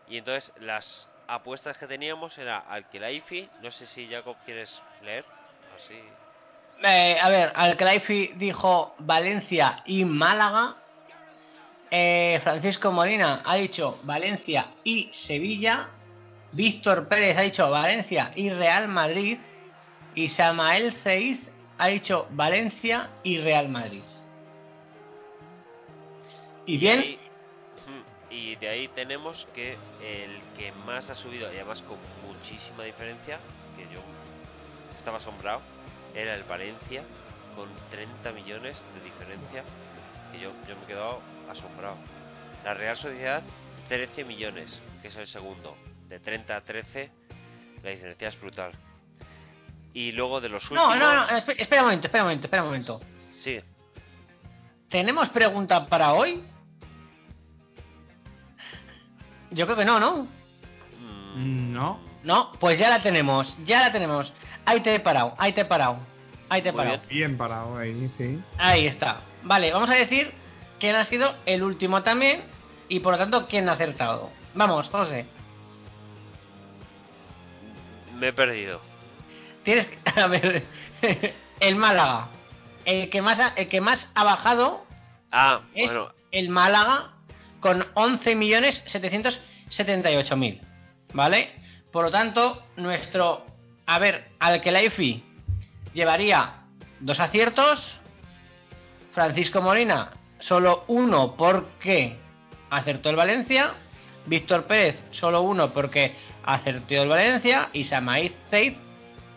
[0.07, 5.25] Y entonces las apuestas que teníamos era Alkelaifi, no sé si Jacob quieres leer,
[5.75, 6.01] así.
[6.81, 10.75] Eh, a ver, Alcalaifi dijo Valencia y Málaga.
[11.89, 15.89] Eh, Francisco Molina ha dicho Valencia y Sevilla.
[16.51, 19.37] Víctor Pérez ha dicho Valencia y Real Madrid.
[20.15, 21.39] Y Samael Ceiz
[21.77, 24.03] ha dicho Valencia y Real Madrid.
[26.65, 27.17] Y bien,
[28.33, 33.39] y de ahí tenemos que el que más ha subido, y además con muchísima diferencia,
[33.77, 34.01] que yo
[34.97, 35.61] estaba asombrado,
[36.15, 37.03] era el Valencia,
[37.55, 39.63] con 30 millones de diferencia,
[40.31, 41.97] que yo, yo me he quedado asombrado.
[42.63, 43.43] La Real Sociedad,
[43.89, 45.75] 13 millones, que es el segundo.
[46.09, 47.09] De 30 a 13,
[47.83, 48.71] la diferencia es brutal.
[49.93, 50.97] Y luego de los últimos...
[50.97, 53.01] no, no, no, espe- espera un momento, espera un momento, espera un momento.
[53.39, 53.59] Sí,
[54.89, 56.43] ¿Tenemos pregunta para hoy?
[59.53, 60.27] Yo creo que no, ¿no?
[61.35, 61.99] mm, No.
[62.23, 64.31] No, pues ya la tenemos, ya la tenemos.
[64.65, 65.97] Ahí te he parado, ahí te he parado,
[66.49, 66.97] ahí te he parado.
[66.99, 67.09] bien.
[67.09, 68.39] Bien parado ahí, sí.
[68.57, 69.21] Ahí está.
[69.43, 70.31] Vale, vamos a decir
[70.79, 72.41] quién ha sido el último también
[72.87, 74.29] y por lo tanto quién ha acertado.
[74.53, 75.25] Vamos, José.
[78.17, 78.79] me he perdido.
[79.63, 79.97] Tienes que...
[80.21, 80.63] A ver,
[81.59, 82.27] el Málaga.
[82.85, 84.85] El que más ha, el que más ha bajado
[85.31, 87.12] Ah, es bueno, el Málaga
[87.63, 90.59] con 11.778.000.
[91.13, 91.49] ¿Vale?
[91.91, 93.47] Por lo tanto, nuestro...
[93.85, 95.23] A ver, Alkelaifi
[95.93, 96.65] llevaría
[96.99, 98.01] dos aciertos.
[99.13, 102.17] Francisco Molina solo uno porque
[102.69, 103.75] acertó el Valencia.
[104.25, 107.69] Víctor Pérez solo uno porque acertó el Valencia.
[107.71, 108.73] Y Samaíz Zeid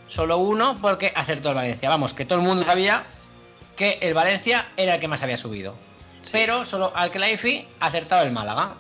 [0.09, 1.89] solo uno porque acertó el Valencia.
[1.89, 3.05] Vamos, que todo el mundo sabía
[3.77, 5.77] que el Valencia era el que más había subido.
[6.33, 8.74] Pero solo Alkelaifi ha acertado el Málaga.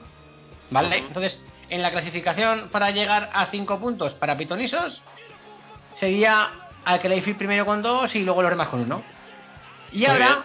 [0.70, 0.98] ¿Vale?
[0.98, 1.38] Entonces,
[1.70, 5.02] en la clasificación para llegar a 5 puntos para Pitonisos,
[5.94, 6.50] sería
[6.84, 9.02] Alkelaifi primero con 2 y luego los demás con 1.
[9.92, 10.38] Y Muy ahora, bien.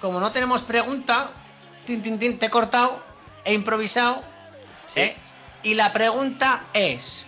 [0.00, 1.30] como no tenemos pregunta,
[1.86, 3.02] tin, tin, tin, te he cortado,
[3.44, 4.22] he improvisado.
[4.86, 5.00] Sí.
[5.00, 5.16] ¿eh?
[5.62, 7.26] Y la pregunta es: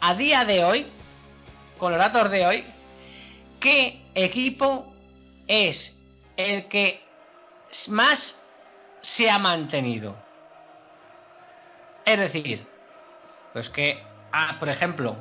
[0.00, 0.86] a día de hoy,
[1.78, 2.64] con los datos de hoy,
[3.60, 4.92] ¿qué equipo
[5.46, 5.96] es
[6.36, 7.03] el que
[7.88, 8.40] más
[9.00, 10.16] se ha mantenido?
[12.04, 12.66] Es decir,
[13.52, 14.02] pues que,
[14.32, 15.16] ah, por ejemplo,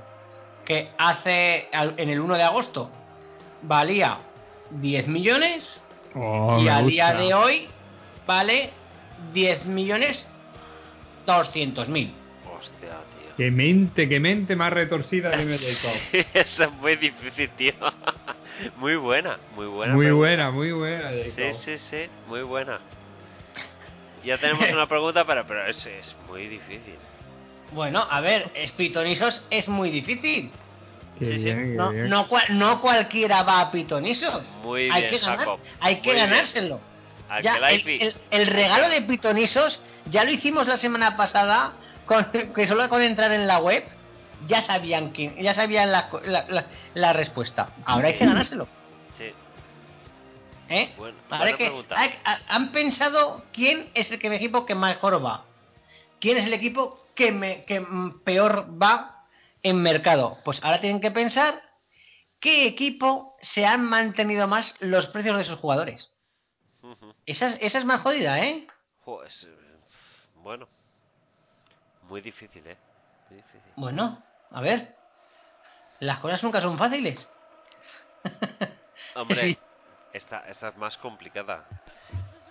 [0.65, 2.89] que hace en el 1 de agosto
[3.61, 4.17] valía
[4.71, 5.79] 10 millones
[6.15, 7.23] Oh, y me a día gusta.
[7.23, 7.67] de hoy
[8.27, 8.69] vale
[9.33, 10.27] 10 millones
[11.25, 12.13] 200 mil.
[12.55, 13.35] hostia, tío.
[13.35, 16.27] Qué mente, qué mente más retorcida tiene Jacob.
[16.35, 17.73] Eso es muy difícil, tío.
[18.77, 19.93] Muy buena, muy buena.
[19.93, 20.19] Muy pregunta.
[20.27, 21.61] buena, muy buena, Sí, Jacob.
[21.61, 21.97] sí, sí,
[22.27, 22.79] muy buena.
[24.23, 26.95] Ya tenemos una pregunta, pero, pero es, es muy difícil.
[27.71, 30.49] Bueno, a ver, Spitonisos es muy difícil.
[31.19, 31.43] Qué Sí, sí.
[31.45, 32.09] bien, qué No, bien.
[32.09, 34.43] no, cua- no cualquiera va a Pitonisos.
[34.63, 35.59] Muy hay bien, que, ganar- Jacob.
[35.79, 36.79] hay que Muy ganárselo.
[37.41, 37.97] Ya, el, Alkelaifi.
[38.03, 41.73] el- el regalo de Pitonisos ya lo hicimos la semana pasada,
[42.05, 43.83] con, que solo con entrar en la web
[44.47, 47.69] ya sabían quién, ya sabían la, la- la- la respuesta.
[47.85, 48.67] Ahora hay que ganárselo.
[49.17, 49.31] Sí,
[50.69, 50.93] ¿eh?
[50.97, 52.13] bueno, Ahora que- hay-
[52.49, 55.45] han pensado quién es el que- equipo que mejor va.
[56.19, 57.85] ¿Quién es el equipo que, me, que
[58.23, 59.25] peor va
[59.61, 60.37] en mercado?
[60.45, 61.61] Pues ahora tienen que pensar
[62.39, 66.09] qué equipo se han mantenido más los precios de sus jugadores.
[67.25, 68.67] Esa, es- esa es más jodida, ¿eh?
[69.05, 69.55] Jo, es, eh,
[70.35, 70.67] bueno,
[72.09, 72.77] muy difícil, ¿eh?
[73.29, 73.71] Muy difícil.
[73.75, 74.21] Bueno,
[74.53, 74.95] a ver.
[75.99, 77.27] Las cosas nunca son fáciles.
[79.15, 79.57] Hombre, Sí.
[80.13, 81.65] esta, esta es más complicada.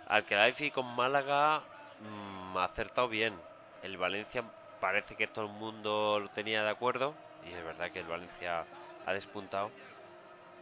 [0.08, 1.62] Al que con Málaga
[2.00, 3.34] mm, ha acertado bien.
[3.82, 4.44] El Valencia
[4.80, 7.14] parece que todo el mundo lo tenía de acuerdo.
[7.48, 8.64] Y es verdad que el Valencia
[9.06, 9.70] ha despuntado.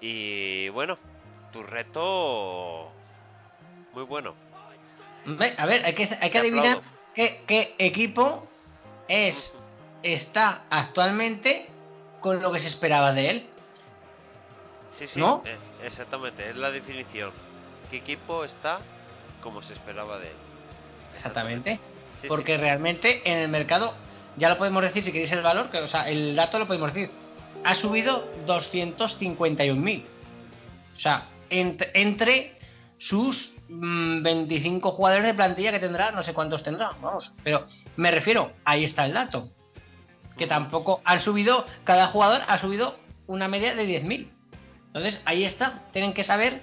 [0.00, 0.98] Y bueno,
[1.52, 2.90] tu reto
[3.92, 4.34] muy bueno.
[5.58, 6.80] A ver, hay que, hay que adivinar
[7.14, 8.48] qué equipo
[9.08, 9.54] es
[10.02, 11.68] está actualmente
[12.20, 13.46] con lo que se esperaba de él.
[14.92, 15.42] Sí, sí, ¿No?
[15.46, 17.30] eh, exactamente, es la definición.
[17.90, 18.80] ¿Qué equipo está
[19.40, 20.36] como se esperaba de él?
[21.14, 21.80] Exactamente.
[22.20, 22.60] Sí, Porque sí.
[22.60, 23.94] realmente en el mercado,
[24.36, 26.92] ya lo podemos decir si queréis el valor, que, o sea, el dato lo podemos
[26.92, 27.10] decir.
[27.64, 30.04] Ha subido 251.000.
[30.96, 32.58] O sea, entre, entre
[32.98, 37.32] sus mm, 25 jugadores de plantilla que tendrá, no sé cuántos tendrá, vamos.
[37.42, 39.48] Pero me refiero, ahí está el dato.
[40.40, 44.26] Que tampoco han subido, cada jugador ha subido una media de 10.000.
[44.86, 45.82] Entonces, ahí está.
[45.92, 46.62] Tienen que saber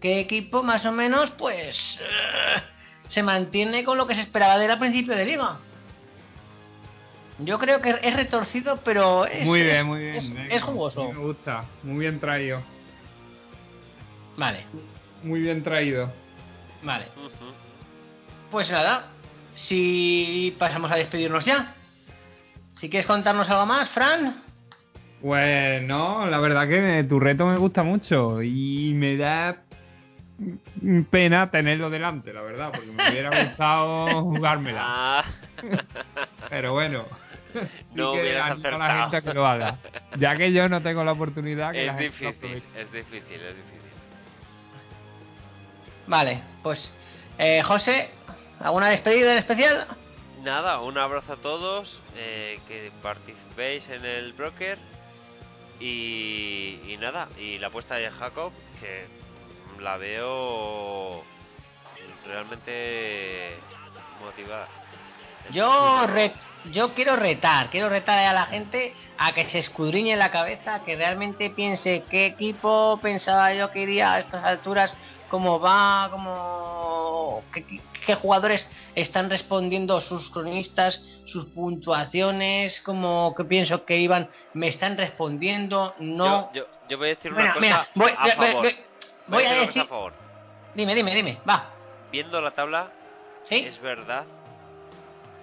[0.00, 2.62] qué equipo más o menos, pues, eh,
[3.08, 5.58] se mantiene con lo que se esperaba de él al principio de liga.
[7.38, 10.14] Yo creo que es retorcido, pero es, muy bien, es- muy bien.
[10.16, 11.12] es- es jugoso.
[11.12, 12.60] Me gusta, muy bien traído.
[14.36, 14.64] Vale,
[15.22, 16.10] Muy bien traído.
[16.82, 17.06] vale.
[18.50, 19.06] Pues nada,
[19.54, 21.76] si pasamos a despedirnos ya.
[22.82, 24.42] Si quieres contarnos algo más, Fran.
[25.20, 29.56] Pues no, la verdad que tu reto me gusta mucho y me da
[31.08, 34.80] pena tenerlo delante, la verdad, porque me hubiera gustado jugármela.
[34.84, 35.24] Ah,
[36.50, 37.04] Pero bueno,
[37.52, 37.60] sí
[37.94, 39.10] No que hubieras animo a la acertado.
[39.12, 39.78] gente que lo haga.
[40.18, 43.56] Ya que yo no tengo la oportunidad que la es gente difícil, es difícil, es
[43.56, 43.80] difícil.
[46.08, 46.92] Vale, pues
[47.38, 48.10] eh, José,
[48.58, 49.86] ¿alguna despedida en especial?
[50.42, 54.76] Nada, un abrazo a todos, eh, que participéis en el broker
[55.78, 59.06] y, nada, y la apuesta de Jacob, que
[59.80, 61.22] la veo
[62.26, 63.54] realmente
[64.24, 64.66] motivada.
[65.50, 66.34] Yo, re-
[66.72, 70.96] yo quiero retar, quiero retar a la gente a que se escudriñe la cabeza, que
[70.96, 74.96] realmente piense qué equipo pensaba yo que iría a estas alturas,
[75.28, 76.81] cómo va, cómo
[77.52, 84.28] qué, qué- qué jugadores están respondiendo sus cronistas, sus puntuaciones, como que pienso que iban,
[84.54, 86.50] me están respondiendo, no.
[86.52, 87.88] Yo, yo, yo voy a decir una cosa
[88.18, 88.62] a favor.
[89.26, 89.82] voy- a decir,
[90.74, 91.70] dime, dime, dime, va,
[92.10, 92.92] Viendo la tabla,
[93.44, 93.56] ¿sí?
[93.66, 94.24] es verdad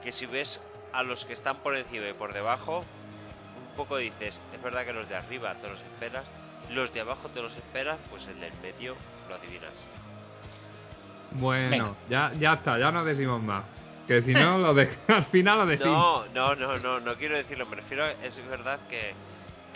[0.03, 0.61] que si ves
[0.93, 4.93] a los que están por encima y por debajo, un poco dices, es verdad que
[4.93, 6.25] los de arriba te los esperas,
[6.69, 8.95] los de abajo te los esperas, pues el del medio
[9.27, 9.71] lo adivinas.
[11.31, 11.93] Bueno, Venga.
[12.09, 13.63] ya, ya está, ya no decimos más.
[14.07, 16.27] Que si no, lo de, al final lo decimos.
[16.33, 19.13] No, no, no, no, no quiero decirlo, me refiero, a- es verdad que,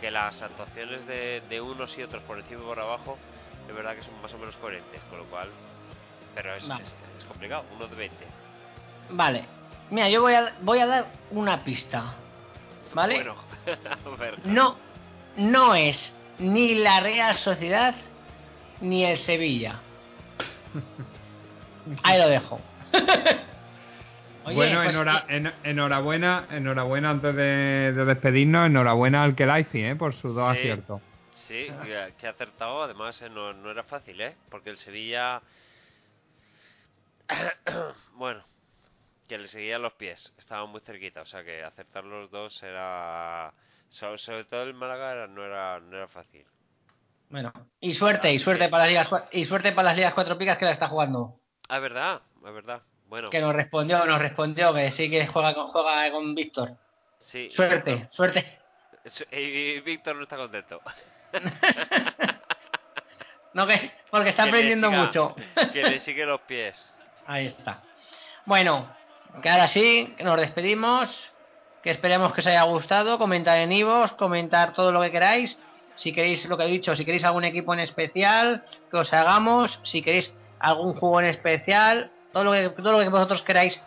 [0.02, 3.18] que las actuaciones de, de unos y otros por encima y por abajo,
[3.70, 5.50] es verdad que son más o menos coherentes, con lo cual,
[6.34, 6.84] pero es, Vale.
[6.84, 6.90] es-
[7.20, 8.16] es complicado, uno de 20.
[9.12, 9.46] Vale,
[9.92, 12.16] mira, yo voy a, voy a dar una pista,
[12.96, 13.16] ¿vale?
[13.18, 13.36] Bueno,
[14.06, 14.76] a ver, No,
[15.38, 17.94] no es ni la Real Sociedad
[18.82, 19.80] ni el Sevilla.
[22.04, 22.62] Ahí lo dejo.
[24.46, 29.96] Oye, bueno, pues, enhora- en- enhorabuena, enhorabuena antes de, de despedirnos, enhorabuena al Kelaifi, ¿eh?
[29.96, 30.60] Por sus dos Sí.
[30.60, 31.02] aciertos.
[31.36, 34.36] Sí, que, que ha acertado, además eh, no, no era fácil, ¿eh?
[34.50, 35.42] Porque el Sevilla...
[38.16, 38.44] bueno,
[39.28, 43.54] que le seguía los pies, estaban muy cerquita, o sea que acertar los dos era...
[43.90, 46.46] so- Sobre, todo el Málaga era- no, era, no era fácil.
[47.30, 50.38] Bueno, y suerte, y suerte para las ligas cua- y suerte para las ligas cuatro
[50.38, 51.40] picas que la está jugando.
[51.70, 52.82] Ah, es verdad, es verdad.
[53.08, 56.72] Bueno, Que nos respondió, nos respondió que sí que juega con, juega con Víctor.
[57.22, 57.50] sí.
[57.52, 58.60] Suerte, suerte.
[59.06, 60.82] Su- Y, Víctor no está contento.
[63.54, 65.36] No que porque está Que aprendiendo siga- mucho.
[65.74, 66.92] Que le sigue los pies.
[67.28, 67.84] Ahí está.
[68.46, 68.90] Bueno,
[69.44, 71.32] que ahora sí, que nos despedimos.
[71.84, 73.18] Que esperemos que os haya gustado.
[73.20, 75.60] Comentar en Ivos, comentar todo lo que queráis.
[75.96, 79.80] Si queréis lo que he dicho, si queréis algún equipo en especial, que os hagamos.
[79.84, 80.34] Si queréis
[80.64, 83.84] algún juego en especial, todo lo que, todo lo que vosotros queráis,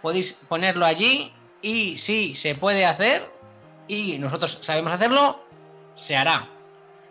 [0.00, 1.32] podéis ponerlo allí.
[1.60, 3.28] Y si se puede hacer,
[3.88, 5.44] y nosotros sabemos hacerlo,
[5.94, 6.48] se hará.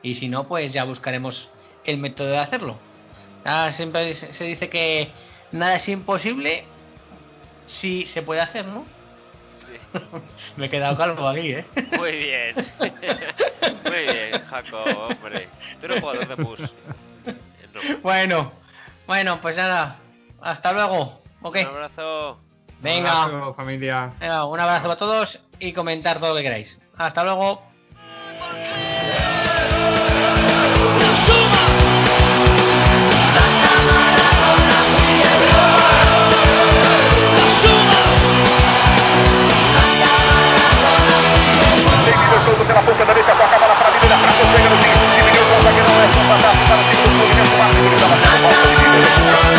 [0.01, 1.49] Y si no, pues ya buscaremos
[1.83, 2.77] el método de hacerlo.
[3.73, 5.11] Siempre se dice que
[5.51, 6.63] nada es imposible
[7.65, 8.85] si se puede hacer, ¿no?
[9.59, 9.73] Sí.
[10.57, 11.65] Me he quedado calvo aquí, ¿eh?
[11.97, 12.55] Muy bien.
[13.83, 15.49] Muy bien, Jaco, hombre.
[15.79, 16.59] Tú eres jugador de pus.
[16.61, 17.99] No.
[18.01, 18.51] Bueno,
[19.07, 19.97] bueno, pues nada.
[20.41, 21.19] Hasta luego.
[21.41, 21.63] Okay.
[21.63, 22.39] Un abrazo.
[22.81, 23.27] Venga.
[23.27, 24.13] Un abrazo, familia.
[24.19, 26.79] Un abrazo a todos y comentar todo lo que queráis.
[26.97, 27.61] Hasta luego.
[49.01, 49.50] Yeah.